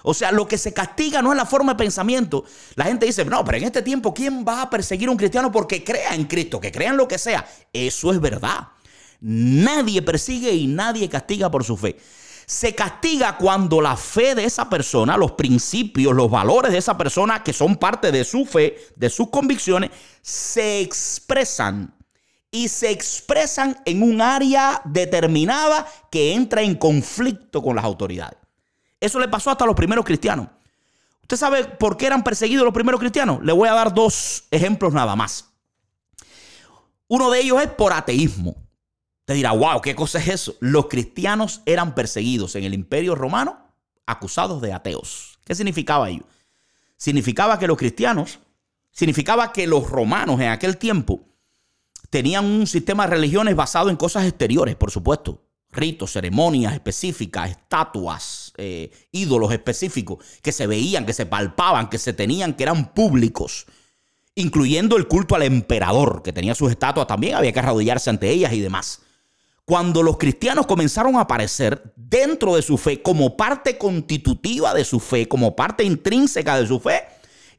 O 0.02 0.12
sea, 0.12 0.32
lo 0.32 0.48
que 0.48 0.58
se 0.58 0.72
castiga 0.72 1.22
no 1.22 1.30
es 1.30 1.36
la 1.36 1.46
forma 1.46 1.74
de 1.74 1.78
pensamiento. 1.78 2.44
La 2.74 2.86
gente 2.86 3.06
dice, 3.06 3.24
no, 3.24 3.44
pero 3.44 3.58
en 3.58 3.62
este 3.62 3.82
tiempo, 3.82 4.12
¿quién 4.12 4.44
va 4.44 4.62
a 4.62 4.68
perseguir 4.68 5.06
a 5.06 5.12
un 5.12 5.16
cristiano 5.16 5.52
porque 5.52 5.84
crea 5.84 6.16
en 6.16 6.24
Cristo, 6.24 6.60
que 6.60 6.72
crea 6.72 6.90
en 6.90 6.96
lo 6.96 7.06
que 7.06 7.18
sea? 7.18 7.48
Eso 7.72 8.10
es 8.10 8.20
verdad. 8.20 8.70
Nadie 9.20 10.02
persigue 10.02 10.52
y 10.52 10.66
nadie 10.66 11.08
castiga 11.08 11.48
por 11.48 11.62
su 11.62 11.76
fe 11.76 11.96
se 12.50 12.74
castiga 12.74 13.36
cuando 13.36 13.80
la 13.80 13.96
fe 13.96 14.34
de 14.34 14.44
esa 14.44 14.68
persona, 14.68 15.16
los 15.16 15.30
principios, 15.32 16.12
los 16.16 16.28
valores 16.28 16.72
de 16.72 16.78
esa 16.78 16.98
persona 16.98 17.44
que 17.44 17.52
son 17.52 17.76
parte 17.76 18.10
de 18.10 18.24
su 18.24 18.44
fe, 18.44 18.76
de 18.96 19.08
sus 19.08 19.30
convicciones, 19.30 19.92
se 20.20 20.80
expresan 20.80 21.94
y 22.50 22.66
se 22.66 22.90
expresan 22.90 23.80
en 23.84 24.02
un 24.02 24.20
área 24.20 24.82
determinada 24.84 25.86
que 26.10 26.34
entra 26.34 26.62
en 26.62 26.74
conflicto 26.74 27.62
con 27.62 27.76
las 27.76 27.84
autoridades. 27.84 28.40
Eso 28.98 29.20
le 29.20 29.28
pasó 29.28 29.52
hasta 29.52 29.62
a 29.62 29.68
los 29.68 29.76
primeros 29.76 30.04
cristianos. 30.04 30.48
¿Usted 31.22 31.36
sabe 31.36 31.64
por 31.64 31.96
qué 31.96 32.06
eran 32.06 32.24
perseguidos 32.24 32.64
los 32.64 32.74
primeros 32.74 32.98
cristianos? 32.98 33.38
Le 33.44 33.52
voy 33.52 33.68
a 33.68 33.74
dar 33.74 33.94
dos 33.94 34.48
ejemplos 34.50 34.92
nada 34.92 35.14
más. 35.14 35.52
Uno 37.06 37.30
de 37.30 37.42
ellos 37.42 37.62
es 37.62 37.68
por 37.68 37.92
ateísmo. 37.92 38.56
Te 39.30 39.34
dirá, 39.34 39.52
wow, 39.52 39.80
¿qué 39.80 39.94
cosa 39.94 40.18
es 40.18 40.26
eso? 40.26 40.56
Los 40.58 40.88
cristianos 40.88 41.62
eran 41.64 41.94
perseguidos 41.94 42.56
en 42.56 42.64
el 42.64 42.74
imperio 42.74 43.14
romano 43.14 43.60
acusados 44.04 44.60
de 44.60 44.72
ateos. 44.72 45.38
¿Qué 45.44 45.54
significaba 45.54 46.10
ello? 46.10 46.24
Significaba 46.96 47.56
que 47.56 47.68
los 47.68 47.78
cristianos, 47.78 48.40
significaba 48.90 49.52
que 49.52 49.68
los 49.68 49.88
romanos 49.88 50.40
en 50.40 50.48
aquel 50.48 50.78
tiempo 50.78 51.28
tenían 52.10 52.44
un 52.44 52.66
sistema 52.66 53.04
de 53.04 53.10
religiones 53.10 53.54
basado 53.54 53.88
en 53.88 53.94
cosas 53.94 54.26
exteriores, 54.26 54.74
por 54.74 54.90
supuesto. 54.90 55.44
Ritos, 55.70 56.10
ceremonias 56.10 56.74
específicas, 56.74 57.50
estatuas, 57.50 58.52
eh, 58.56 58.90
ídolos 59.12 59.52
específicos 59.52 60.24
que 60.42 60.50
se 60.50 60.66
veían, 60.66 61.06
que 61.06 61.12
se 61.12 61.26
palpaban, 61.26 61.88
que 61.88 61.98
se 61.98 62.12
tenían, 62.12 62.54
que 62.54 62.64
eran 62.64 62.92
públicos, 62.94 63.66
incluyendo 64.34 64.96
el 64.96 65.06
culto 65.06 65.36
al 65.36 65.44
emperador, 65.44 66.22
que 66.24 66.32
tenía 66.32 66.56
sus 66.56 66.72
estatuas 66.72 67.06
también, 67.06 67.36
había 67.36 67.52
que 67.52 67.60
arrodillarse 67.60 68.10
ante 68.10 68.28
ellas 68.28 68.52
y 68.54 68.58
demás. 68.58 69.02
Cuando 69.70 70.02
los 70.02 70.18
cristianos 70.18 70.66
comenzaron 70.66 71.14
a 71.14 71.20
aparecer 71.20 71.92
dentro 71.94 72.56
de 72.56 72.62
su 72.62 72.76
fe 72.76 73.02
como 73.02 73.36
parte 73.36 73.78
constitutiva 73.78 74.74
de 74.74 74.84
su 74.84 74.98
fe, 74.98 75.28
como 75.28 75.54
parte 75.54 75.84
intrínseca 75.84 76.58
de 76.58 76.66
su 76.66 76.80
fe, 76.80 77.04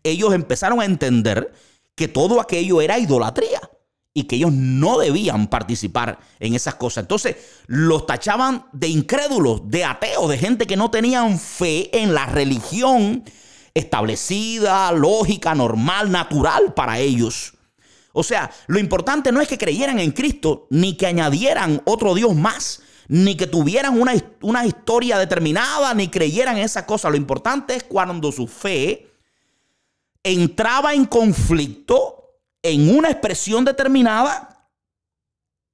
ellos 0.04 0.34
empezaron 0.34 0.82
a 0.82 0.84
entender 0.84 1.54
que 1.96 2.10
todo 2.10 2.42
aquello 2.42 2.82
era 2.82 3.00
idolatría 3.00 3.62
y 4.14 4.24
que 4.24 4.36
ellos 4.36 4.52
no 4.52 4.98
debían 4.98 5.48
participar 5.48 6.20
en 6.42 6.54
esas 6.54 6.76
cosas. 6.76 7.06
Entonces 7.06 7.38
los 7.68 8.06
tachaban 8.06 8.66
de 8.74 8.90
incrédulos, 8.90 9.70
de 9.70 9.86
ateos, 9.86 10.28
de 10.28 10.38
gente 10.38 10.68
que 10.68 10.76
no 10.76 10.92
tenían 10.92 11.40
fe 11.40 11.98
en 11.98 12.14
la 12.14 12.26
religión 12.26 13.24
establecida, 13.74 14.92
lógica, 14.92 15.56
normal, 15.56 16.12
natural 16.12 16.74
para 16.74 17.00
ellos. 17.00 17.54
O 18.14 18.24
sea, 18.24 18.52
lo 18.68 18.80
importante 18.80 19.32
no 19.32 19.42
es 19.42 19.48
que 19.48 19.58
creyeran 19.58 20.00
en 20.00 20.12
Cristo, 20.12 20.68
ni 20.70 20.96
que 20.96 21.08
añadieran 21.08 21.82
otro 21.86 22.14
Dios 22.14 22.36
más, 22.36 22.82
ni 23.08 23.36
que 23.36 23.48
tuvieran 23.48 24.00
una, 24.00 24.14
una 24.42 24.66
historia 24.66 25.18
determinada, 25.18 25.94
ni 25.94 26.10
creyeran 26.10 26.58
en 26.58 26.64
esa 26.64 26.86
cosa. 26.86 27.10
Lo 27.10 27.18
importante 27.18 27.76
es 27.76 27.84
cuando 27.84 28.32
su 28.32 28.48
fe 28.48 29.12
entraba 30.24 30.94
en 30.94 31.06
conflicto 31.06 32.40
en 32.62 32.96
una 32.96 33.10
expresión 33.10 33.66
determinada 33.66 34.70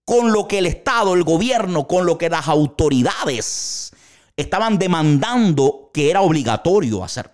con 0.06 0.32
lo 0.32 0.48
que 0.48 0.60
el 0.60 0.68
Estado, 0.68 1.14
el 1.16 1.24
gobierno, 1.24 1.86
con 1.88 2.06
lo 2.06 2.18
que 2.18 2.30
las 2.30 2.48
autoridades 2.48 3.92
estaban 4.38 4.78
demandando 4.80 5.92
que 5.94 6.10
era 6.10 6.22
obligatorio 6.22 7.04
hacer. 7.04 7.30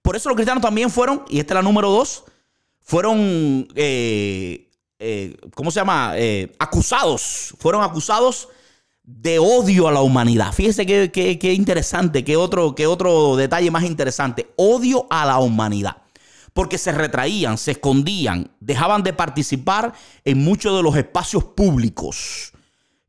Por 0.00 0.16
eso 0.16 0.30
los 0.30 0.36
cristianos 0.36 0.62
también 0.62 0.90
fueron, 0.90 1.24
y 1.28 1.38
esta 1.38 1.52
es 1.52 1.56
la 1.56 1.62
número 1.62 1.90
dos, 1.90 2.24
fueron, 2.88 3.68
eh, 3.74 4.70
eh, 4.98 5.36
¿cómo 5.54 5.70
se 5.70 5.78
llama? 5.78 6.14
Eh, 6.16 6.54
acusados, 6.58 7.54
fueron 7.58 7.82
acusados 7.82 8.48
de 9.02 9.38
odio 9.38 9.88
a 9.88 9.92
la 9.92 10.00
humanidad. 10.00 10.54
Fíjese 10.54 10.86
qué, 10.86 11.52
interesante, 11.52 12.24
qué 12.24 12.38
otro, 12.38 12.74
qué 12.74 12.86
otro 12.86 13.36
detalle 13.36 13.70
más 13.70 13.84
interesante. 13.84 14.54
Odio 14.56 15.06
a 15.10 15.26
la 15.26 15.38
humanidad. 15.38 15.98
Porque 16.54 16.78
se 16.78 16.92
retraían, 16.92 17.58
se 17.58 17.72
escondían, 17.72 18.52
dejaban 18.58 19.02
de 19.02 19.12
participar 19.12 19.92
en 20.24 20.38
muchos 20.38 20.74
de 20.74 20.82
los 20.82 20.96
espacios 20.96 21.44
públicos 21.44 22.52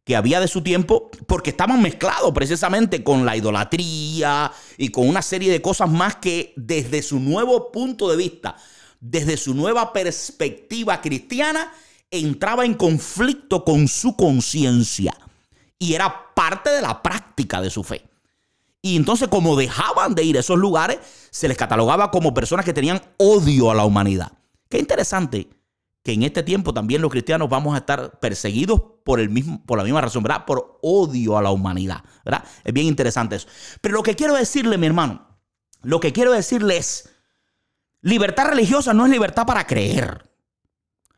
que 0.03 0.17
había 0.17 0.41
de 0.41 0.49
su 0.49 0.61
tiempo, 0.61 1.09
porque 1.25 1.51
estaban 1.51 1.81
mezclados 1.81 2.33
precisamente 2.33 3.01
con 3.01 3.25
la 3.25 3.37
idolatría 3.37 4.51
y 4.77 4.89
con 4.89 5.07
una 5.07 5.21
serie 5.21 5.51
de 5.51 5.61
cosas 5.61 5.89
más 5.89 6.17
que 6.17 6.53
desde 6.57 7.01
su 7.01 7.19
nuevo 7.19 7.71
punto 7.71 8.09
de 8.09 8.17
vista 8.17 8.57
desde 8.99 9.37
su 9.37 9.53
nueva 9.53 9.93
perspectiva 9.93 11.01
cristiana, 11.01 11.71
entraba 12.11 12.65
en 12.65 12.73
conflicto 12.73 13.63
con 13.63 13.87
su 13.87 14.15
conciencia 14.15 15.15
y 15.77 15.93
era 15.93 16.33
parte 16.33 16.69
de 16.69 16.81
la 16.81 17.01
práctica 17.01 17.61
de 17.61 17.69
su 17.69 17.83
fe. 17.83 18.03
Y 18.81 18.95
entonces 18.95 19.27
como 19.27 19.55
dejaban 19.55 20.15
de 20.15 20.23
ir 20.23 20.37
a 20.37 20.39
esos 20.39 20.57
lugares, 20.57 20.99
se 21.31 21.47
les 21.47 21.57
catalogaba 21.57 22.11
como 22.11 22.33
personas 22.33 22.65
que 22.65 22.73
tenían 22.73 23.01
odio 23.17 23.71
a 23.71 23.75
la 23.75 23.85
humanidad. 23.85 24.31
Qué 24.69 24.79
interesante 24.79 25.49
que 26.03 26.13
en 26.13 26.23
este 26.23 26.43
tiempo 26.43 26.73
también 26.73 27.01
los 27.01 27.11
cristianos 27.11 27.49
vamos 27.49 27.75
a 27.75 27.79
estar 27.79 28.19
perseguidos 28.19 28.81
por, 29.03 29.19
el 29.19 29.29
mismo, 29.29 29.65
por 29.65 29.77
la 29.77 29.83
misma 29.83 30.01
razón, 30.01 30.23
¿verdad? 30.23 30.45
Por 30.45 30.79
odio 30.81 31.37
a 31.37 31.41
la 31.41 31.51
humanidad, 31.51 32.03
¿verdad? 32.23 32.43
Es 32.63 32.73
bien 32.73 32.87
interesante 32.87 33.35
eso. 33.35 33.47
Pero 33.81 33.95
lo 33.95 34.03
que 34.03 34.15
quiero 34.15 34.33
decirle, 34.35 34.77
mi 34.77 34.87
hermano, 34.87 35.27
lo 35.81 35.99
que 35.99 36.13
quiero 36.13 36.31
decirle 36.31 36.77
es 36.77 37.09
Libertad 38.01 38.47
religiosa 38.47 38.93
no 38.93 39.05
es 39.05 39.11
libertad 39.11 39.45
para 39.45 39.67
creer. 39.67 40.29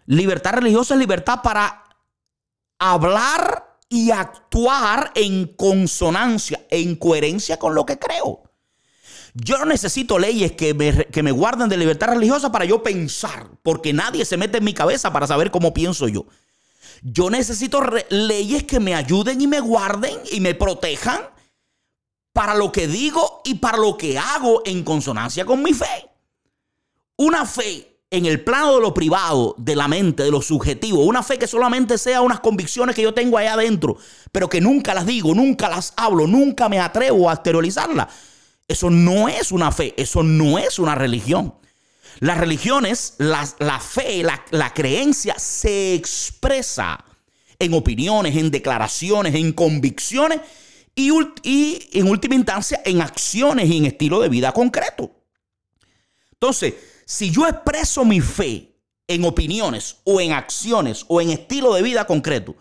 Libertad 0.06 0.54
religiosa 0.54 0.96
es 0.96 1.00
libertad 1.00 1.41
para 1.44 1.84
hablar 2.80 3.78
y 3.88 4.12
actuar 4.12 5.12
en 5.15 5.48
consonancia, 5.48 6.65
en 6.70 6.96
coherencia 6.96 7.60
con 7.60 7.76
lo 7.76 7.86
que 7.86 8.00
creo. 8.00 8.44
Yo 9.34 9.58
no 9.58 9.65
necesito 9.65 10.20
leyes 10.20 10.54
que 10.54 10.74
me, 10.74 11.06
que 11.06 11.24
me, 11.24 11.32
guarden 11.32 11.70
de 11.70 11.78
libertad 11.78 12.08
religiosa 12.10 12.52
para 12.52 12.65
yo 12.65 12.84
pensar, 12.84 13.50
porque 13.63 13.94
nadie 13.94 14.26
se 14.26 14.38
mete 14.38 14.58
en 14.58 14.63
mi 14.63 14.74
cabeza 14.74 15.13
para 15.13 15.28
saber 15.28 15.52
cómo 15.52 15.74
pienso 15.74 16.08
yo. 16.08 16.26
Yo 17.02 17.30
necesito 17.30 17.82
leyes 18.10 18.63
que 18.63 18.80
me 18.80 18.96
ayuden 18.96 19.41
y 19.41 19.48
me 19.48 19.60
guarden 19.60 20.17
y 20.32 20.39
me 20.39 20.54
protejan 20.54 21.22
para 22.34 22.56
lo 22.56 22.72
que 22.72 22.88
digo 22.88 23.41
y 23.46 23.56
para 23.56 23.78
lo 23.78 23.98
que 23.98 24.17
hago 24.17 24.62
en 24.65 24.84
consonancia 24.84 25.46
con 25.46 25.63
mi 25.63 25.74
fe. 25.74 26.11
Una 27.22 27.46
fe 27.46 28.00
en 28.10 28.26
el 28.26 28.44
plano 28.44 28.74
de 28.74 28.82
lo 28.82 28.96
privado, 28.96 29.54
de 29.60 29.76
la 29.76 29.88
mente, 29.88 30.24
de 30.24 30.32
lo 30.32 30.42
subjetivo, 30.42 31.04
una 31.04 31.22
fe 31.22 31.38
que 31.38 31.46
solamente 31.46 32.00
sea 32.00 32.22
unas 32.22 32.40
convicciones 32.40 32.96
que 32.96 33.04
yo 33.04 33.14
tengo 33.14 33.38
allá 33.38 33.54
adentro, 33.54 33.96
pero 34.32 34.50
que 34.50 34.60
nunca 34.60 34.96
las 34.96 35.06
digo, 35.06 35.36
nunca 35.36 35.70
las 35.70 35.94
hablo, 35.98 36.26
nunca 36.26 36.68
me 36.68 36.80
atrevo 36.80 37.30
a 37.30 37.34
exteriorizarlas. 37.34 38.08
Eso 38.68 38.90
no 38.90 39.30
es 39.30 39.52
una 39.52 39.72
fe, 39.72 39.94
eso 39.98 40.24
no 40.24 40.58
es 40.58 40.80
una 40.80 40.96
religión. 40.96 41.54
Las 42.22 42.40
religiones, 42.40 43.14
la, 43.20 43.48
la 43.60 43.80
fe, 43.80 44.24
la, 44.24 44.44
la 44.50 44.74
creencia 44.74 45.38
se 45.38 45.94
expresa 45.94 47.06
en 47.60 47.76
opiniones, 47.76 48.36
en 48.36 48.50
declaraciones, 48.50 49.36
en 49.36 49.54
convicciones 49.54 50.42
y, 50.96 51.12
y, 51.44 51.88
en 51.94 52.08
última 52.08 52.34
instancia 52.34 52.82
en 52.84 53.00
acciones 53.00 53.70
y 53.70 53.78
en 53.78 53.86
estilo 53.86 54.22
de 54.22 54.30
vida 54.30 54.54
concreto. 54.54 55.12
Entonces, 56.32 56.74
si 57.06 57.32
yo 57.32 57.48
expreso 57.48 58.06
mi 58.06 58.22
fe 58.22 58.76
en 59.08 59.26
opiniones 59.26 59.98
o 60.04 60.22
en 60.22 60.32
acciones 60.32 61.06
o 61.08 61.22
en 61.22 61.32
estilo 61.32 61.74
de 61.74 61.82
vida 61.82 62.06
concreto, 62.06 62.56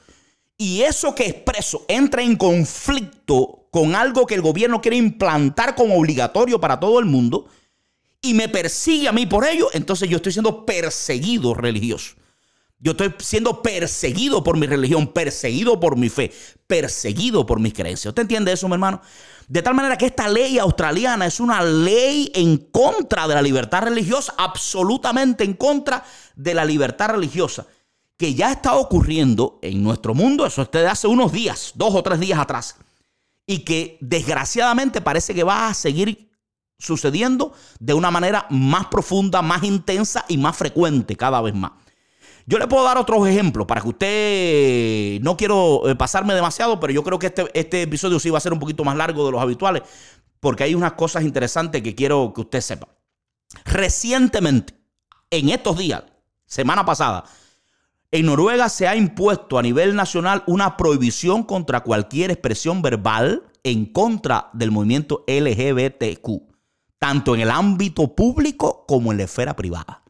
y 0.56 0.82
eso 0.82 1.14
que 1.14 1.26
expreso 1.26 1.84
entra 1.88 2.22
en 2.22 2.36
conflicto 2.36 3.68
con 3.70 3.94
algo 3.94 4.26
que 4.26 4.34
el 4.34 4.42
gobierno 4.42 4.80
quiere 4.80 4.96
implantar 4.96 5.74
como 5.74 5.96
obligatorio 5.98 6.60
para 6.60 6.78
todo 6.80 6.98
el 6.98 7.06
mundo, 7.06 7.46
y 8.22 8.34
me 8.34 8.48
persigue 8.48 9.08
a 9.08 9.12
mí 9.12 9.26
por 9.26 9.46
ello, 9.46 9.68
entonces 9.72 10.08
yo 10.08 10.16
estoy 10.16 10.32
siendo 10.32 10.66
perseguido 10.66 11.54
religioso. 11.54 12.16
Yo 12.78 12.92
estoy 12.92 13.14
siendo 13.18 13.62
perseguido 13.62 14.42
por 14.42 14.56
mi 14.56 14.66
religión, 14.66 15.12
perseguido 15.12 15.78
por 15.78 15.96
mi 15.96 16.08
fe, 16.08 16.32
perseguido 16.66 17.44
por 17.44 17.60
mis 17.60 17.74
creencias. 17.74 18.10
¿Usted 18.10 18.22
entiende 18.22 18.52
eso, 18.52 18.68
mi 18.68 18.74
hermano? 18.74 19.02
De 19.50 19.62
tal 19.62 19.74
manera 19.74 19.98
que 19.98 20.06
esta 20.06 20.28
ley 20.28 20.60
australiana 20.60 21.26
es 21.26 21.40
una 21.40 21.60
ley 21.60 22.30
en 22.36 22.56
contra 22.56 23.26
de 23.26 23.34
la 23.34 23.42
libertad 23.42 23.82
religiosa, 23.82 24.32
absolutamente 24.38 25.42
en 25.42 25.54
contra 25.54 26.04
de 26.36 26.54
la 26.54 26.64
libertad 26.64 27.08
religiosa, 27.08 27.66
que 28.16 28.32
ya 28.32 28.52
está 28.52 28.76
ocurriendo 28.76 29.58
en 29.60 29.82
nuestro 29.82 30.14
mundo, 30.14 30.46
eso 30.46 30.62
es 30.62 30.86
hace 30.86 31.08
unos 31.08 31.32
días, 31.32 31.72
dos 31.74 31.96
o 31.96 32.02
tres 32.04 32.20
días 32.20 32.38
atrás, 32.38 32.76
y 33.44 33.64
que 33.64 33.98
desgraciadamente 34.00 35.00
parece 35.00 35.34
que 35.34 35.42
va 35.42 35.66
a 35.66 35.74
seguir 35.74 36.30
sucediendo 36.78 37.52
de 37.80 37.94
una 37.94 38.12
manera 38.12 38.46
más 38.50 38.86
profunda, 38.86 39.42
más 39.42 39.64
intensa 39.64 40.26
y 40.28 40.36
más 40.36 40.56
frecuente 40.56 41.16
cada 41.16 41.40
vez 41.40 41.56
más. 41.56 41.72
Yo 42.46 42.58
le 42.58 42.66
puedo 42.66 42.84
dar 42.84 42.98
otros 42.98 43.26
ejemplos 43.28 43.66
para 43.66 43.80
que 43.80 43.88
usted, 43.88 45.20
no 45.22 45.36
quiero 45.36 45.88
eh, 45.88 45.94
pasarme 45.94 46.34
demasiado, 46.34 46.80
pero 46.80 46.92
yo 46.92 47.02
creo 47.02 47.18
que 47.18 47.26
este, 47.26 47.50
este 47.54 47.82
episodio 47.82 48.18
sí 48.18 48.30
va 48.30 48.38
a 48.38 48.40
ser 48.40 48.52
un 48.52 48.58
poquito 48.58 48.84
más 48.84 48.96
largo 48.96 49.24
de 49.26 49.32
los 49.32 49.40
habituales, 49.40 49.82
porque 50.40 50.64
hay 50.64 50.74
unas 50.74 50.92
cosas 50.92 51.22
interesantes 51.22 51.82
que 51.82 51.94
quiero 51.94 52.32
que 52.34 52.40
usted 52.40 52.60
sepa. 52.60 52.88
Recientemente, 53.64 54.74
en 55.30 55.50
estos 55.50 55.78
días, 55.78 56.02
semana 56.46 56.84
pasada, 56.84 57.24
en 58.12 58.26
Noruega 58.26 58.68
se 58.68 58.88
ha 58.88 58.96
impuesto 58.96 59.58
a 59.58 59.62
nivel 59.62 59.94
nacional 59.94 60.42
una 60.46 60.76
prohibición 60.76 61.44
contra 61.44 61.84
cualquier 61.84 62.32
expresión 62.32 62.82
verbal 62.82 63.44
en 63.62 63.86
contra 63.86 64.50
del 64.52 64.72
movimiento 64.72 65.24
LGBTQ, 65.28 66.28
tanto 66.98 67.34
en 67.34 67.42
el 67.42 67.50
ámbito 67.50 68.14
público 68.14 68.84
como 68.88 69.12
en 69.12 69.18
la 69.18 69.24
esfera 69.24 69.54
privada. 69.54 70.02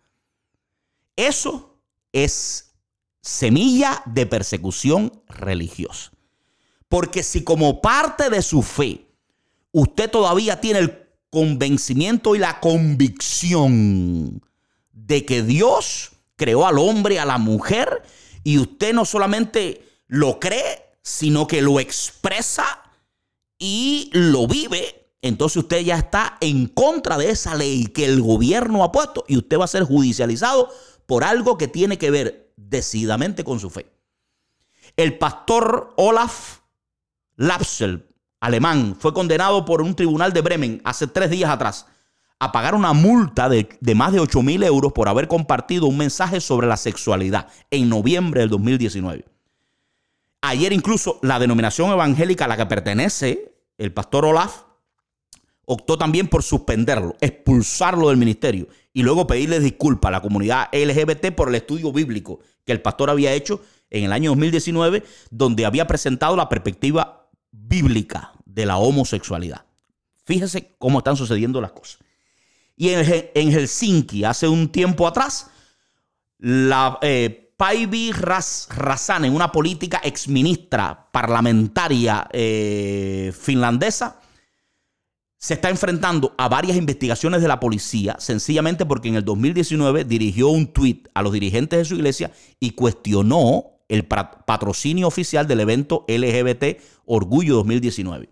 Eso 1.14 1.69
es 2.12 2.72
semilla 3.20 4.02
de 4.06 4.26
persecución 4.26 5.22
religiosa. 5.28 6.10
Porque 6.88 7.22
si 7.22 7.44
como 7.44 7.80
parte 7.80 8.30
de 8.30 8.42
su 8.42 8.62
fe 8.62 9.06
usted 9.72 10.10
todavía 10.10 10.60
tiene 10.60 10.80
el 10.80 11.08
convencimiento 11.30 12.34
y 12.34 12.38
la 12.38 12.60
convicción 12.60 14.42
de 14.92 15.24
que 15.24 15.42
Dios 15.42 16.10
creó 16.36 16.66
al 16.66 16.78
hombre, 16.78 17.20
a 17.20 17.24
la 17.24 17.38
mujer, 17.38 18.02
y 18.42 18.58
usted 18.58 18.92
no 18.94 19.04
solamente 19.04 19.84
lo 20.06 20.40
cree, 20.40 20.96
sino 21.02 21.46
que 21.46 21.62
lo 21.62 21.78
expresa 21.78 22.82
y 23.58 24.10
lo 24.12 24.46
vive, 24.46 25.12
entonces 25.22 25.58
usted 25.58 25.80
ya 25.80 25.98
está 25.98 26.38
en 26.40 26.66
contra 26.66 27.18
de 27.18 27.30
esa 27.30 27.54
ley 27.54 27.86
que 27.86 28.06
el 28.06 28.22
gobierno 28.22 28.82
ha 28.82 28.90
puesto 28.90 29.24
y 29.28 29.36
usted 29.36 29.58
va 29.58 29.66
a 29.66 29.68
ser 29.68 29.84
judicializado 29.84 30.70
por 31.10 31.24
algo 31.24 31.58
que 31.58 31.66
tiene 31.66 31.98
que 31.98 32.12
ver 32.12 32.52
decididamente 32.56 33.42
con 33.42 33.58
su 33.58 33.68
fe. 33.68 33.90
El 34.96 35.18
pastor 35.18 35.92
Olaf 35.96 36.60
Lapsel 37.34 38.06
alemán, 38.38 38.96
fue 38.96 39.12
condenado 39.12 39.64
por 39.64 39.82
un 39.82 39.96
tribunal 39.96 40.32
de 40.32 40.40
Bremen 40.40 40.80
hace 40.84 41.08
tres 41.08 41.28
días 41.28 41.50
atrás 41.50 41.86
a 42.38 42.52
pagar 42.52 42.76
una 42.76 42.92
multa 42.92 43.48
de, 43.48 43.68
de 43.80 43.94
más 43.96 44.12
de 44.12 44.20
8 44.20 44.40
mil 44.42 44.62
euros 44.62 44.92
por 44.92 45.08
haber 45.08 45.26
compartido 45.26 45.86
un 45.86 45.96
mensaje 45.98 46.40
sobre 46.40 46.68
la 46.68 46.76
sexualidad 46.76 47.48
en 47.72 47.88
noviembre 47.88 48.42
del 48.42 48.50
2019. 48.50 49.24
Ayer 50.42 50.72
incluso 50.72 51.18
la 51.22 51.40
denominación 51.40 51.90
evangélica 51.90 52.44
a 52.44 52.48
la 52.48 52.56
que 52.56 52.66
pertenece 52.66 53.52
el 53.78 53.92
pastor 53.92 54.26
Olaf 54.26 54.62
optó 55.64 55.98
también 55.98 56.28
por 56.28 56.44
suspenderlo, 56.44 57.16
expulsarlo 57.20 58.10
del 58.10 58.16
ministerio 58.16 58.68
y 58.92 59.02
luego 59.02 59.26
pedirle 59.26 59.60
disculpas 59.60 60.08
a 60.08 60.12
la 60.12 60.22
comunidad 60.22 60.68
LGBT 60.72 61.34
por 61.34 61.48
el 61.48 61.54
estudio 61.54 61.92
bíblico 61.92 62.40
que 62.64 62.72
el 62.72 62.82
pastor 62.82 63.10
había 63.10 63.32
hecho 63.32 63.62
en 63.90 64.04
el 64.04 64.12
año 64.12 64.30
2019, 64.30 65.02
donde 65.30 65.66
había 65.66 65.86
presentado 65.86 66.36
la 66.36 66.48
perspectiva 66.48 67.28
bíblica 67.50 68.32
de 68.44 68.66
la 68.66 68.78
homosexualidad. 68.78 69.64
Fíjese 70.24 70.74
cómo 70.78 70.98
están 70.98 71.16
sucediendo 71.16 71.60
las 71.60 71.72
cosas. 71.72 71.98
Y 72.76 72.90
en, 72.90 73.52
Helsinki, 73.52 74.24
hace 74.24 74.48
un 74.48 74.70
tiempo 74.70 75.06
atrás, 75.06 75.50
la 76.38 76.98
eh, 77.02 77.52
Paivi 77.56 78.12
Ras, 78.12 78.68
Rasanen, 78.74 79.34
una 79.34 79.52
política 79.52 80.00
exministra 80.02 81.10
parlamentaria 81.12 82.26
eh, 82.32 83.34
finlandesa, 83.38 84.18
se 85.40 85.54
está 85.54 85.70
enfrentando 85.70 86.34
a 86.36 86.50
varias 86.50 86.76
investigaciones 86.76 87.40
de 87.40 87.48
la 87.48 87.60
policía, 87.60 88.14
sencillamente 88.18 88.84
porque 88.84 89.08
en 89.08 89.14
el 89.14 89.24
2019 89.24 90.04
dirigió 90.04 90.48
un 90.48 90.66
tuit 90.66 91.08
a 91.14 91.22
los 91.22 91.32
dirigentes 91.32 91.78
de 91.78 91.84
su 91.86 91.94
iglesia 91.94 92.30
y 92.60 92.72
cuestionó 92.72 93.64
el 93.88 94.04
patrocinio 94.04 95.08
oficial 95.08 95.48
del 95.48 95.60
evento 95.60 96.04
LGBT 96.08 96.78
Orgullo 97.06 97.54
2019. 97.56 98.28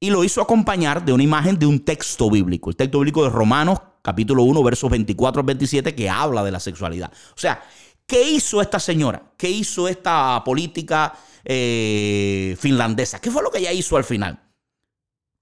Y 0.00 0.08
lo 0.08 0.24
hizo 0.24 0.40
acompañar 0.40 1.04
de 1.04 1.12
una 1.12 1.22
imagen 1.22 1.58
de 1.58 1.66
un 1.66 1.78
texto 1.80 2.30
bíblico, 2.30 2.70
el 2.70 2.76
texto 2.76 2.98
bíblico 2.98 3.22
de 3.22 3.28
Romanos 3.28 3.78
capítulo 4.00 4.42
1 4.44 4.62
versos 4.62 4.90
24 4.90 5.40
al 5.40 5.46
27 5.46 5.94
que 5.94 6.08
habla 6.08 6.42
de 6.42 6.52
la 6.52 6.58
sexualidad. 6.58 7.12
O 7.36 7.38
sea, 7.38 7.62
¿qué 8.06 8.30
hizo 8.30 8.62
esta 8.62 8.80
señora? 8.80 9.34
¿Qué 9.36 9.50
hizo 9.50 9.88
esta 9.88 10.42
política 10.42 11.12
eh, 11.44 12.56
finlandesa? 12.58 13.20
¿Qué 13.20 13.30
fue 13.30 13.42
lo 13.42 13.50
que 13.50 13.58
ella 13.58 13.72
hizo 13.72 13.98
al 13.98 14.04
final? 14.04 14.40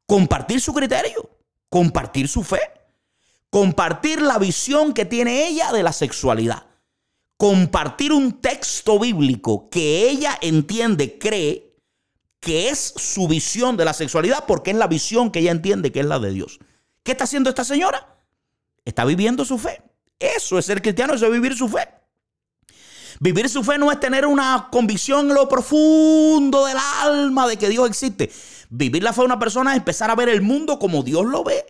Compartir 0.08 0.58
su 0.62 0.72
criterio, 0.72 1.28
compartir 1.68 2.28
su 2.28 2.42
fe, 2.42 2.62
compartir 3.50 4.22
la 4.22 4.38
visión 4.38 4.94
que 4.94 5.04
tiene 5.04 5.46
ella 5.46 5.70
de 5.70 5.82
la 5.82 5.92
sexualidad, 5.92 6.64
compartir 7.36 8.12
un 8.12 8.40
texto 8.40 8.98
bíblico 8.98 9.68
que 9.68 10.08
ella 10.08 10.38
entiende, 10.40 11.18
cree 11.18 11.76
que 12.40 12.70
es 12.70 12.94
su 12.96 13.28
visión 13.28 13.76
de 13.76 13.84
la 13.84 13.92
sexualidad 13.92 14.44
porque 14.46 14.70
es 14.70 14.78
la 14.78 14.86
visión 14.86 15.30
que 15.30 15.40
ella 15.40 15.50
entiende 15.50 15.92
que 15.92 16.00
es 16.00 16.06
la 16.06 16.18
de 16.18 16.32
Dios. 16.32 16.58
¿Qué 17.02 17.12
está 17.12 17.24
haciendo 17.24 17.50
esta 17.50 17.64
señora? 17.64 18.16
Está 18.86 19.04
viviendo 19.04 19.44
su 19.44 19.58
fe. 19.58 19.82
Eso 20.18 20.58
es 20.58 20.64
ser 20.64 20.80
cristiano, 20.80 21.14
eso 21.14 21.26
es 21.26 21.32
vivir 21.32 21.54
su 21.54 21.68
fe. 21.68 21.86
Vivir 23.20 23.48
su 23.50 23.62
fe 23.62 23.76
no 23.76 23.92
es 23.92 24.00
tener 24.00 24.24
una 24.24 24.68
convicción 24.70 25.28
en 25.28 25.34
lo 25.34 25.48
profundo 25.48 26.64
del 26.64 26.78
alma 27.02 27.46
de 27.46 27.58
que 27.58 27.68
Dios 27.68 27.88
existe. 27.88 28.30
Vivir 28.70 29.02
la 29.02 29.12
fe 29.12 29.22
de 29.22 29.26
una 29.26 29.38
persona 29.38 29.72
es 29.72 29.78
empezar 29.78 30.10
a 30.10 30.14
ver 30.14 30.28
el 30.28 30.42
mundo 30.42 30.78
como 30.78 31.02
Dios 31.02 31.24
lo 31.26 31.44
ve 31.44 31.64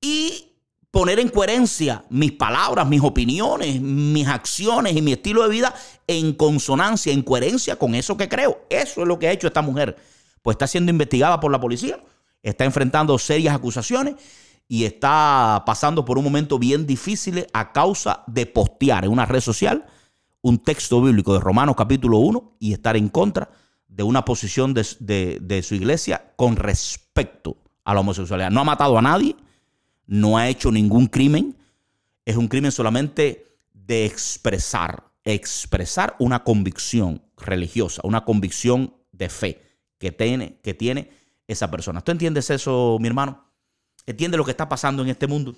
y 0.00 0.50
poner 0.90 1.20
en 1.20 1.28
coherencia 1.28 2.04
mis 2.10 2.32
palabras, 2.32 2.88
mis 2.88 3.02
opiniones, 3.02 3.80
mis 3.80 4.26
acciones 4.26 4.96
y 4.96 5.02
mi 5.02 5.12
estilo 5.12 5.42
de 5.44 5.48
vida 5.50 5.74
en 6.06 6.32
consonancia, 6.32 7.12
en 7.12 7.22
coherencia 7.22 7.76
con 7.76 7.94
eso 7.94 8.16
que 8.16 8.28
creo. 8.28 8.66
Eso 8.68 9.02
es 9.02 9.08
lo 9.08 9.18
que 9.18 9.28
ha 9.28 9.32
hecho 9.32 9.46
esta 9.46 9.62
mujer. 9.62 9.96
Pues 10.42 10.54
está 10.54 10.66
siendo 10.66 10.90
investigada 10.90 11.38
por 11.38 11.52
la 11.52 11.60
policía, 11.60 12.02
está 12.42 12.64
enfrentando 12.64 13.16
serias 13.18 13.54
acusaciones 13.54 14.16
y 14.66 14.84
está 14.84 15.62
pasando 15.64 16.04
por 16.04 16.18
un 16.18 16.24
momento 16.24 16.58
bien 16.58 16.86
difícil 16.86 17.46
a 17.52 17.72
causa 17.72 18.24
de 18.26 18.46
postear 18.46 19.04
en 19.04 19.12
una 19.12 19.26
red 19.26 19.40
social 19.40 19.86
un 20.42 20.58
texto 20.58 21.02
bíblico 21.02 21.34
de 21.34 21.40
Romanos 21.40 21.76
capítulo 21.76 22.18
1 22.18 22.56
y 22.58 22.72
estar 22.72 22.96
en 22.96 23.08
contra 23.08 23.50
de 23.90 24.04
una 24.04 24.24
posición 24.24 24.72
de, 24.72 25.62
su 25.62 25.74
iglesia 25.74 26.32
con 26.36 26.56
respecto 26.56 27.56
a 27.84 27.92
la 27.92 28.00
homosexualidad. 28.00 28.50
No 28.50 28.60
ha 28.60 28.64
matado 28.64 28.96
a 28.96 29.02
nadie, 29.02 29.36
no 30.06 30.38
ha 30.38 30.48
hecho 30.48 30.70
ningún 30.70 31.06
crimen, 31.06 31.56
es 32.24 32.36
un 32.36 32.48
crimen 32.48 32.70
solamente 32.70 33.44
de 33.72 34.06
expresar, 34.06 35.04
expresar 35.24 36.14
una 36.20 36.44
convicción 36.44 37.22
religiosa, 37.36 38.00
una 38.04 38.24
convicción 38.24 38.94
de 39.12 39.28
fe 39.28 39.62
que 39.98 40.12
tiene, 40.12 40.60
que 40.62 40.72
tiene 40.72 41.10
esa 41.48 41.70
persona. 41.70 42.00
¿Tú 42.00 42.12
entiendes 42.12 42.48
eso, 42.50 42.96
mi 43.00 43.08
hermano? 43.08 43.44
¿Entiendes 44.06 44.38
lo 44.38 44.44
que 44.44 44.52
está 44.52 44.68
pasando 44.68 45.02
en 45.02 45.08
este 45.08 45.26
mundo? 45.26 45.56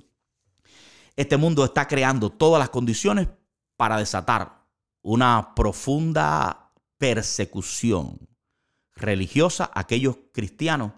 Este 1.17 1.37
mundo 1.37 1.65
está 1.65 1.87
creando 1.87 2.31
todas 2.31 2.59
las 2.59 2.71
condiciones 2.71 3.29
para 3.77 3.99
desatar 3.99 4.63
una 5.03 5.55
profunda 5.55 6.62
persecución 7.03 8.29
religiosa 8.95 9.69
a 9.75 9.81
aquellos 9.81 10.19
cristianos 10.33 10.93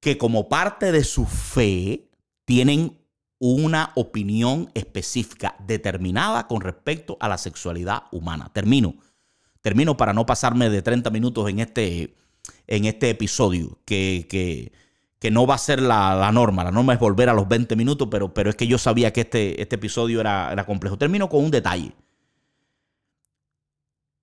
que 0.00 0.16
como 0.16 0.48
parte 0.48 0.92
de 0.92 1.04
su 1.04 1.26
fe 1.26 2.08
tienen 2.46 2.96
una 3.38 3.92
opinión 3.96 4.70
específica 4.72 5.56
determinada 5.66 6.46
con 6.46 6.62
respecto 6.62 7.18
a 7.20 7.28
la 7.28 7.36
sexualidad 7.36 8.04
humana. 8.12 8.50
Termino. 8.54 8.94
Termino 9.60 9.98
para 9.98 10.14
no 10.14 10.24
pasarme 10.24 10.70
de 10.70 10.80
30 10.80 11.10
minutos 11.10 11.50
en 11.50 11.58
este, 11.58 12.14
en 12.66 12.86
este 12.86 13.10
episodio, 13.10 13.78
que, 13.84 14.26
que, 15.20 15.30
no 15.30 15.46
va 15.46 15.56
a 15.56 15.58
ser 15.58 15.82
la, 15.82 16.32
norma. 16.32 16.64
La 16.64 16.70
norma 16.70 16.94
es 16.94 16.98
volver 16.98 17.28
a 17.28 17.34
los 17.34 17.46
20 17.46 17.76
minutos, 17.76 18.08
pero, 18.10 18.32
pero 18.32 18.48
es 18.48 18.56
que 18.56 18.66
yo 18.66 18.78
sabía 18.78 19.12
que 19.12 19.20
este, 19.20 19.60
este 19.60 19.76
episodio 19.76 20.18
era, 20.18 20.50
era 20.50 20.64
complejo. 20.64 20.96
Termino 20.96 21.28
con 21.28 21.44
un 21.44 21.50
detalle 21.50 21.92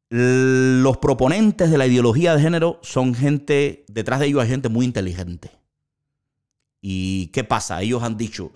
los 0.09 0.97
proponentes 0.97 1.69
de 1.69 1.77
la 1.77 1.85
ideología 1.85 2.35
de 2.35 2.41
género 2.41 2.79
son 2.81 3.13
gente, 3.13 3.85
detrás 3.87 4.19
de 4.19 4.27
ellos 4.27 4.41
hay 4.41 4.49
gente 4.49 4.69
muy 4.69 4.85
inteligente. 4.85 5.51
¿Y 6.81 7.27
qué 7.27 7.43
pasa? 7.43 7.81
Ellos 7.81 8.03
han 8.03 8.17
dicho, 8.17 8.51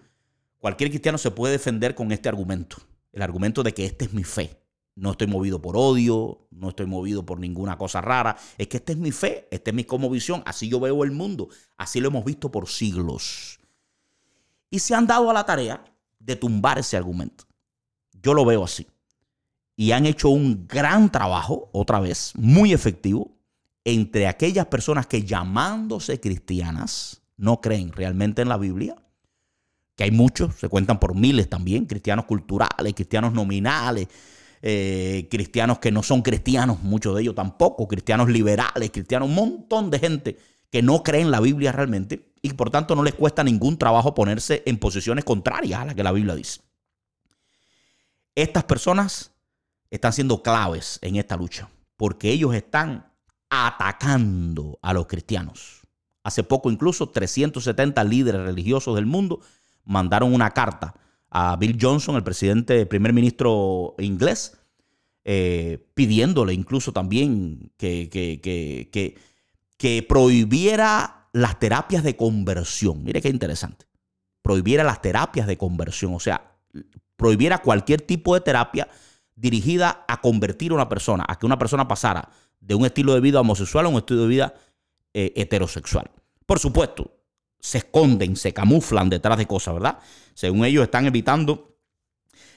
cualquier 0.59 0.89
cristiano 0.89 1.17
se 1.17 1.31
puede 1.31 1.53
defender 1.53 1.95
con 1.95 2.11
este 2.11 2.29
argumento, 2.29 2.77
el 3.11 3.21
argumento 3.21 3.63
de 3.63 3.73
que 3.73 3.85
esta 3.85 4.05
es 4.05 4.13
mi 4.13 4.23
fe. 4.23 4.57
No 4.95 5.11
estoy 5.11 5.27
movido 5.27 5.61
por 5.61 5.75
odio, 5.77 6.47
no 6.51 6.69
estoy 6.69 6.85
movido 6.85 7.25
por 7.25 7.39
ninguna 7.39 7.77
cosa 7.77 8.01
rara. 8.01 8.37
Es 8.57 8.67
que 8.67 8.77
esta 8.77 8.91
es 8.91 8.97
mi 8.97 9.11
fe, 9.11 9.47
esta 9.49 9.71
es 9.71 9.75
mi 9.75 9.83
como 9.83 10.09
visión, 10.09 10.43
así 10.45 10.69
yo 10.69 10.79
veo 10.79 11.03
el 11.03 11.11
mundo, 11.11 11.49
así 11.77 11.99
lo 11.99 12.09
hemos 12.09 12.23
visto 12.23 12.51
por 12.51 12.67
siglos. 12.67 13.59
Y 14.69 14.79
se 14.79 14.93
han 14.93 15.07
dado 15.07 15.29
a 15.29 15.33
la 15.33 15.45
tarea 15.45 15.83
de 16.19 16.35
tumbar 16.35 16.77
ese 16.79 16.97
argumento. 16.97 17.45
Yo 18.21 18.33
lo 18.33 18.45
veo 18.45 18.63
así 18.63 18.85
y 19.81 19.93
han 19.93 20.05
hecho 20.05 20.29
un 20.29 20.67
gran 20.67 21.11
trabajo, 21.11 21.71
otra 21.71 21.99
vez, 21.99 22.33
muy 22.35 22.71
efectivo, 22.71 23.31
entre 23.83 24.27
aquellas 24.27 24.67
personas 24.67 25.07
que 25.07 25.23
llamándose 25.23 26.19
cristianas 26.19 27.23
no 27.35 27.61
creen 27.61 27.91
realmente 27.91 28.43
en 28.43 28.49
la 28.49 28.57
Biblia, 28.57 28.95
que 29.95 30.03
hay 30.03 30.11
muchos, 30.11 30.53
se 30.53 30.69
cuentan 30.69 30.99
por 30.99 31.15
miles 31.15 31.49
también, 31.49 31.87
cristianos 31.87 32.25
culturales, 32.25 32.93
cristianos 32.93 33.33
nominales, 33.33 34.07
eh, 34.61 35.27
cristianos 35.31 35.79
que 35.79 35.91
no 35.91 36.03
son 36.03 36.21
cristianos, 36.21 36.83
muchos 36.83 37.15
de 37.15 37.23
ellos 37.23 37.33
tampoco, 37.33 37.87
cristianos 37.87 38.29
liberales, 38.29 38.91
cristianos, 38.91 39.29
un 39.29 39.33
montón 39.33 39.89
de 39.89 39.97
gente 39.97 40.37
que 40.69 40.83
no 40.83 41.01
cree 41.01 41.21
en 41.21 41.31
la 41.31 41.39
Biblia 41.39 41.71
realmente 41.71 42.33
y 42.43 42.53
por 42.53 42.69
tanto 42.69 42.95
no 42.95 43.01
les 43.01 43.15
cuesta 43.15 43.43
ningún 43.43 43.79
trabajo 43.79 44.13
ponerse 44.13 44.61
en 44.67 44.77
posiciones 44.77 45.25
contrarias 45.25 45.79
a 45.79 45.85
las 45.85 45.95
que 45.95 46.03
la 46.03 46.11
Biblia 46.11 46.35
dice. 46.35 46.61
Estas 48.35 48.65
personas 48.65 49.31
están 49.91 50.13
siendo 50.13 50.41
claves 50.41 50.97
en 51.01 51.17
esta 51.17 51.35
lucha, 51.35 51.69
porque 51.97 52.31
ellos 52.31 52.55
están 52.55 53.11
atacando 53.49 54.79
a 54.81 54.93
los 54.93 55.05
cristianos. 55.05 55.81
Hace 56.23 56.43
poco 56.43 56.71
incluso 56.71 57.09
370 57.09 58.03
líderes 58.05 58.41
religiosos 58.41 58.95
del 58.95 59.05
mundo 59.05 59.41
mandaron 59.83 60.33
una 60.33 60.51
carta 60.51 60.95
a 61.29 61.55
Bill 61.57 61.77
Johnson, 61.79 62.15
el 62.15 62.23
presidente, 62.23 62.85
primer 62.85 63.13
ministro 63.13 63.95
inglés, 63.99 64.57
eh, 65.23 65.85
pidiéndole 65.93 66.53
incluso 66.53 66.93
también 66.93 67.71
que, 67.77 68.09
que 69.77 70.03
prohibiera 70.03 71.27
las 71.33 71.59
terapias 71.59 72.03
de 72.03 72.15
conversión. 72.15 73.03
Mire 73.03 73.21
qué 73.21 73.29
interesante. 73.29 73.85
Prohibiera 74.41 74.83
las 74.83 75.01
terapias 75.01 75.47
de 75.47 75.57
conversión, 75.57 76.13
o 76.13 76.19
sea, 76.19 76.55
prohibiera 77.15 77.59
cualquier 77.59 78.01
tipo 78.01 78.33
de 78.33 78.41
terapia 78.41 78.87
dirigida 79.35 80.05
a 80.07 80.21
convertir 80.21 80.71
a 80.71 80.75
una 80.75 80.89
persona, 80.89 81.25
a 81.27 81.37
que 81.37 81.45
una 81.45 81.57
persona 81.57 81.87
pasara 81.87 82.29
de 82.59 82.75
un 82.75 82.85
estilo 82.85 83.13
de 83.13 83.21
vida 83.21 83.41
homosexual 83.41 83.85
a 83.85 83.89
un 83.89 83.97
estilo 83.97 84.21
de 84.21 84.27
vida 84.27 84.53
eh, 85.13 85.33
heterosexual. 85.35 86.09
Por 86.45 86.59
supuesto, 86.59 87.17
se 87.59 87.79
esconden, 87.79 88.35
se 88.35 88.53
camuflan 88.53 89.09
detrás 89.09 89.37
de 89.37 89.47
cosas, 89.47 89.73
¿verdad? 89.73 89.99
Según 90.33 90.65
ellos 90.65 90.83
están 90.83 91.05
evitando 91.05 91.77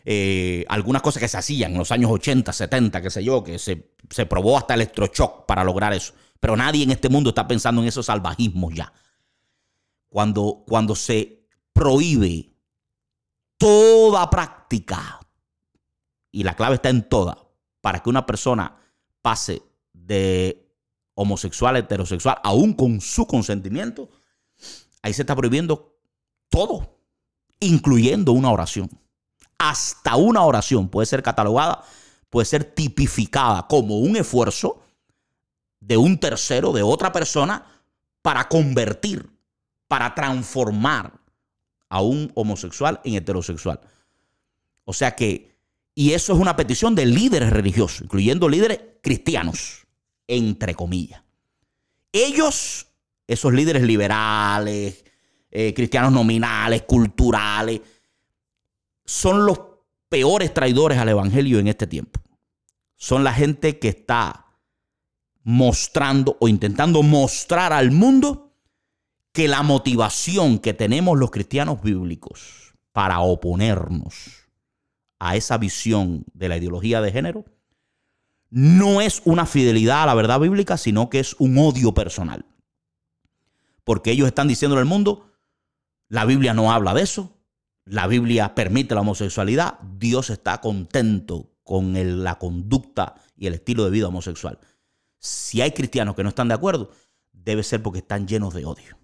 eh, 0.04 0.64
algunas 0.68 1.02
cosas 1.02 1.20
que 1.20 1.28
se 1.28 1.38
hacían 1.38 1.72
en 1.72 1.78
los 1.78 1.90
años 1.90 2.10
80, 2.10 2.52
70, 2.52 3.00
qué 3.00 3.10
sé 3.10 3.24
yo, 3.24 3.42
que 3.42 3.58
se, 3.58 3.92
se 4.10 4.26
probó 4.26 4.58
hasta 4.58 4.74
electroshock 4.74 5.46
para 5.46 5.64
lograr 5.64 5.92
eso. 5.92 6.12
Pero 6.40 6.56
nadie 6.56 6.84
en 6.84 6.90
este 6.90 7.08
mundo 7.08 7.30
está 7.30 7.48
pensando 7.48 7.80
en 7.80 7.88
esos 7.88 8.06
salvajismos 8.06 8.74
ya. 8.74 8.92
Cuando, 10.10 10.62
cuando 10.66 10.94
se 10.94 11.46
prohíbe 11.72 12.52
toda 13.56 14.28
práctica, 14.28 15.20
y 16.34 16.42
la 16.42 16.56
clave 16.56 16.74
está 16.74 16.88
en 16.88 17.08
toda, 17.08 17.38
para 17.80 18.00
que 18.02 18.10
una 18.10 18.26
persona 18.26 18.76
pase 19.22 19.62
de 19.92 20.68
homosexual 21.14 21.76
a 21.76 21.78
heterosexual, 21.78 22.38
aún 22.42 22.72
con 22.72 23.00
su 23.00 23.24
consentimiento, 23.24 24.10
ahí 25.00 25.14
se 25.14 25.22
está 25.22 25.36
prohibiendo 25.36 25.96
todo, 26.48 26.98
incluyendo 27.60 28.32
una 28.32 28.50
oración. 28.50 28.90
Hasta 29.58 30.16
una 30.16 30.42
oración 30.42 30.88
puede 30.88 31.06
ser 31.06 31.22
catalogada, 31.22 31.84
puede 32.30 32.46
ser 32.46 32.64
tipificada 32.64 33.68
como 33.68 34.00
un 34.00 34.16
esfuerzo 34.16 34.82
de 35.78 35.96
un 35.96 36.18
tercero, 36.18 36.72
de 36.72 36.82
otra 36.82 37.12
persona, 37.12 37.64
para 38.22 38.48
convertir, 38.48 39.30
para 39.86 40.16
transformar 40.16 41.12
a 41.88 42.02
un 42.02 42.32
homosexual 42.34 43.00
en 43.04 43.14
heterosexual. 43.14 43.78
O 44.84 44.92
sea 44.92 45.14
que, 45.14 45.53
y 45.94 46.12
eso 46.12 46.32
es 46.32 46.38
una 46.38 46.56
petición 46.56 46.94
de 46.94 47.06
líderes 47.06 47.50
religiosos, 47.50 48.02
incluyendo 48.02 48.48
líderes 48.48 48.80
cristianos, 49.00 49.86
entre 50.26 50.74
comillas. 50.74 51.22
Ellos, 52.12 52.88
esos 53.26 53.52
líderes 53.52 53.82
liberales, 53.82 55.04
eh, 55.50 55.72
cristianos 55.72 56.12
nominales, 56.12 56.82
culturales, 56.82 57.80
son 59.04 59.46
los 59.46 59.60
peores 60.08 60.52
traidores 60.52 60.98
al 60.98 61.10
Evangelio 61.10 61.60
en 61.60 61.68
este 61.68 61.86
tiempo. 61.86 62.20
Son 62.96 63.22
la 63.22 63.32
gente 63.32 63.78
que 63.78 63.88
está 63.88 64.46
mostrando 65.42 66.36
o 66.40 66.48
intentando 66.48 67.02
mostrar 67.02 67.72
al 67.72 67.92
mundo 67.92 68.52
que 69.32 69.46
la 69.46 69.62
motivación 69.62 70.58
que 70.58 70.74
tenemos 70.74 71.18
los 71.18 71.30
cristianos 71.30 71.82
bíblicos 71.82 72.74
para 72.92 73.20
oponernos 73.20 74.43
a 75.24 75.36
esa 75.36 75.56
visión 75.56 76.26
de 76.34 76.50
la 76.50 76.58
ideología 76.58 77.00
de 77.00 77.10
género 77.10 77.46
no 78.50 79.00
es 79.00 79.22
una 79.24 79.46
fidelidad 79.46 80.02
a 80.02 80.06
la 80.06 80.14
verdad 80.14 80.38
bíblica, 80.38 80.76
sino 80.76 81.08
que 81.08 81.18
es 81.18 81.34
un 81.38 81.56
odio 81.56 81.94
personal. 81.94 82.44
Porque 83.84 84.10
ellos 84.10 84.28
están 84.28 84.48
diciendo 84.48 84.76
al 84.76 84.84
mundo, 84.84 85.32
la 86.08 86.26
Biblia 86.26 86.52
no 86.52 86.72
habla 86.72 86.92
de 86.92 87.00
eso, 87.00 87.38
la 87.86 88.06
Biblia 88.06 88.54
permite 88.54 88.94
la 88.94 89.00
homosexualidad, 89.00 89.78
Dios 89.96 90.28
está 90.28 90.60
contento 90.60 91.54
con 91.62 91.94
la 92.22 92.38
conducta 92.38 93.14
y 93.34 93.46
el 93.46 93.54
estilo 93.54 93.86
de 93.86 93.92
vida 93.92 94.08
homosexual. 94.08 94.58
Si 95.18 95.62
hay 95.62 95.70
cristianos 95.70 96.16
que 96.16 96.22
no 96.22 96.28
están 96.28 96.48
de 96.48 96.54
acuerdo, 96.54 96.90
debe 97.32 97.62
ser 97.62 97.82
porque 97.82 98.00
están 98.00 98.28
llenos 98.28 98.52
de 98.52 98.66
odio. 98.66 98.98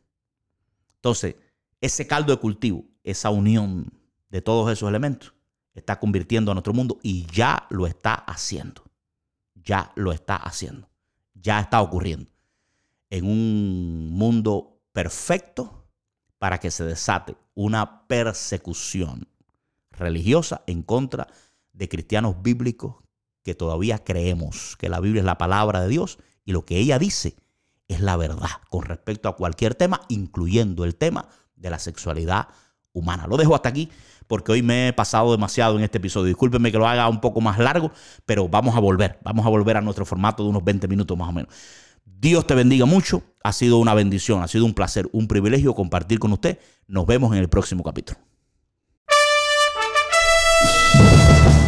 Entonces, 0.96 1.36
ese 1.80 2.06
caldo 2.06 2.34
de 2.34 2.40
cultivo, 2.40 2.84
esa 3.04 3.30
unión 3.30 3.90
de 4.28 4.42
todos 4.42 4.70
esos 4.70 4.86
elementos, 4.86 5.32
está 5.80 5.98
convirtiendo 5.98 6.50
a 6.50 6.54
nuestro 6.54 6.72
mundo 6.72 6.98
y 7.02 7.26
ya 7.26 7.66
lo 7.70 7.86
está 7.86 8.14
haciendo. 8.14 8.84
Ya 9.54 9.92
lo 9.96 10.12
está 10.12 10.36
haciendo. 10.36 10.88
Ya 11.34 11.60
está 11.60 11.80
ocurriendo. 11.82 12.30
En 13.10 13.26
un 13.26 14.10
mundo 14.12 14.80
perfecto 14.92 15.88
para 16.38 16.58
que 16.58 16.70
se 16.70 16.84
desate 16.84 17.36
una 17.54 18.06
persecución 18.06 19.28
religiosa 19.90 20.62
en 20.66 20.82
contra 20.82 21.28
de 21.72 21.88
cristianos 21.88 22.42
bíblicos 22.42 22.96
que 23.42 23.54
todavía 23.54 24.04
creemos 24.04 24.76
que 24.76 24.88
la 24.88 25.00
Biblia 25.00 25.20
es 25.20 25.26
la 25.26 25.38
palabra 25.38 25.82
de 25.82 25.88
Dios 25.88 26.18
y 26.44 26.52
lo 26.52 26.64
que 26.64 26.78
ella 26.78 26.98
dice 26.98 27.36
es 27.88 28.00
la 28.00 28.16
verdad 28.16 28.48
con 28.70 28.84
respecto 28.84 29.28
a 29.28 29.36
cualquier 29.36 29.74
tema, 29.74 30.02
incluyendo 30.08 30.84
el 30.84 30.96
tema 30.96 31.28
de 31.56 31.70
la 31.70 31.78
sexualidad 31.78 32.48
humana. 32.92 33.26
Lo 33.26 33.36
dejo 33.36 33.54
hasta 33.54 33.68
aquí 33.68 33.90
porque 34.26 34.52
hoy 34.52 34.62
me 34.62 34.88
he 34.88 34.92
pasado 34.92 35.32
demasiado 35.32 35.76
en 35.76 35.84
este 35.84 35.98
episodio. 35.98 36.26
Discúlpenme 36.26 36.70
que 36.70 36.78
lo 36.78 36.86
haga 36.86 37.08
un 37.08 37.20
poco 37.20 37.40
más 37.40 37.58
largo, 37.58 37.90
pero 38.26 38.48
vamos 38.48 38.76
a 38.76 38.80
volver, 38.80 39.18
vamos 39.24 39.44
a 39.44 39.48
volver 39.48 39.76
a 39.76 39.80
nuestro 39.80 40.04
formato 40.04 40.44
de 40.44 40.50
unos 40.50 40.62
20 40.64 40.86
minutos 40.88 41.18
más 41.18 41.28
o 41.28 41.32
menos. 41.32 41.52
Dios 42.04 42.46
te 42.46 42.54
bendiga 42.54 42.86
mucho, 42.86 43.22
ha 43.42 43.52
sido 43.52 43.78
una 43.78 43.94
bendición, 43.94 44.42
ha 44.42 44.48
sido 44.48 44.66
un 44.66 44.74
placer, 44.74 45.08
un 45.12 45.26
privilegio 45.26 45.74
compartir 45.74 46.18
con 46.18 46.32
usted. 46.32 46.58
Nos 46.86 47.06
vemos 47.06 47.32
en 47.32 47.38
el 47.38 47.48
próximo 47.48 47.82
capítulo. 47.82 48.29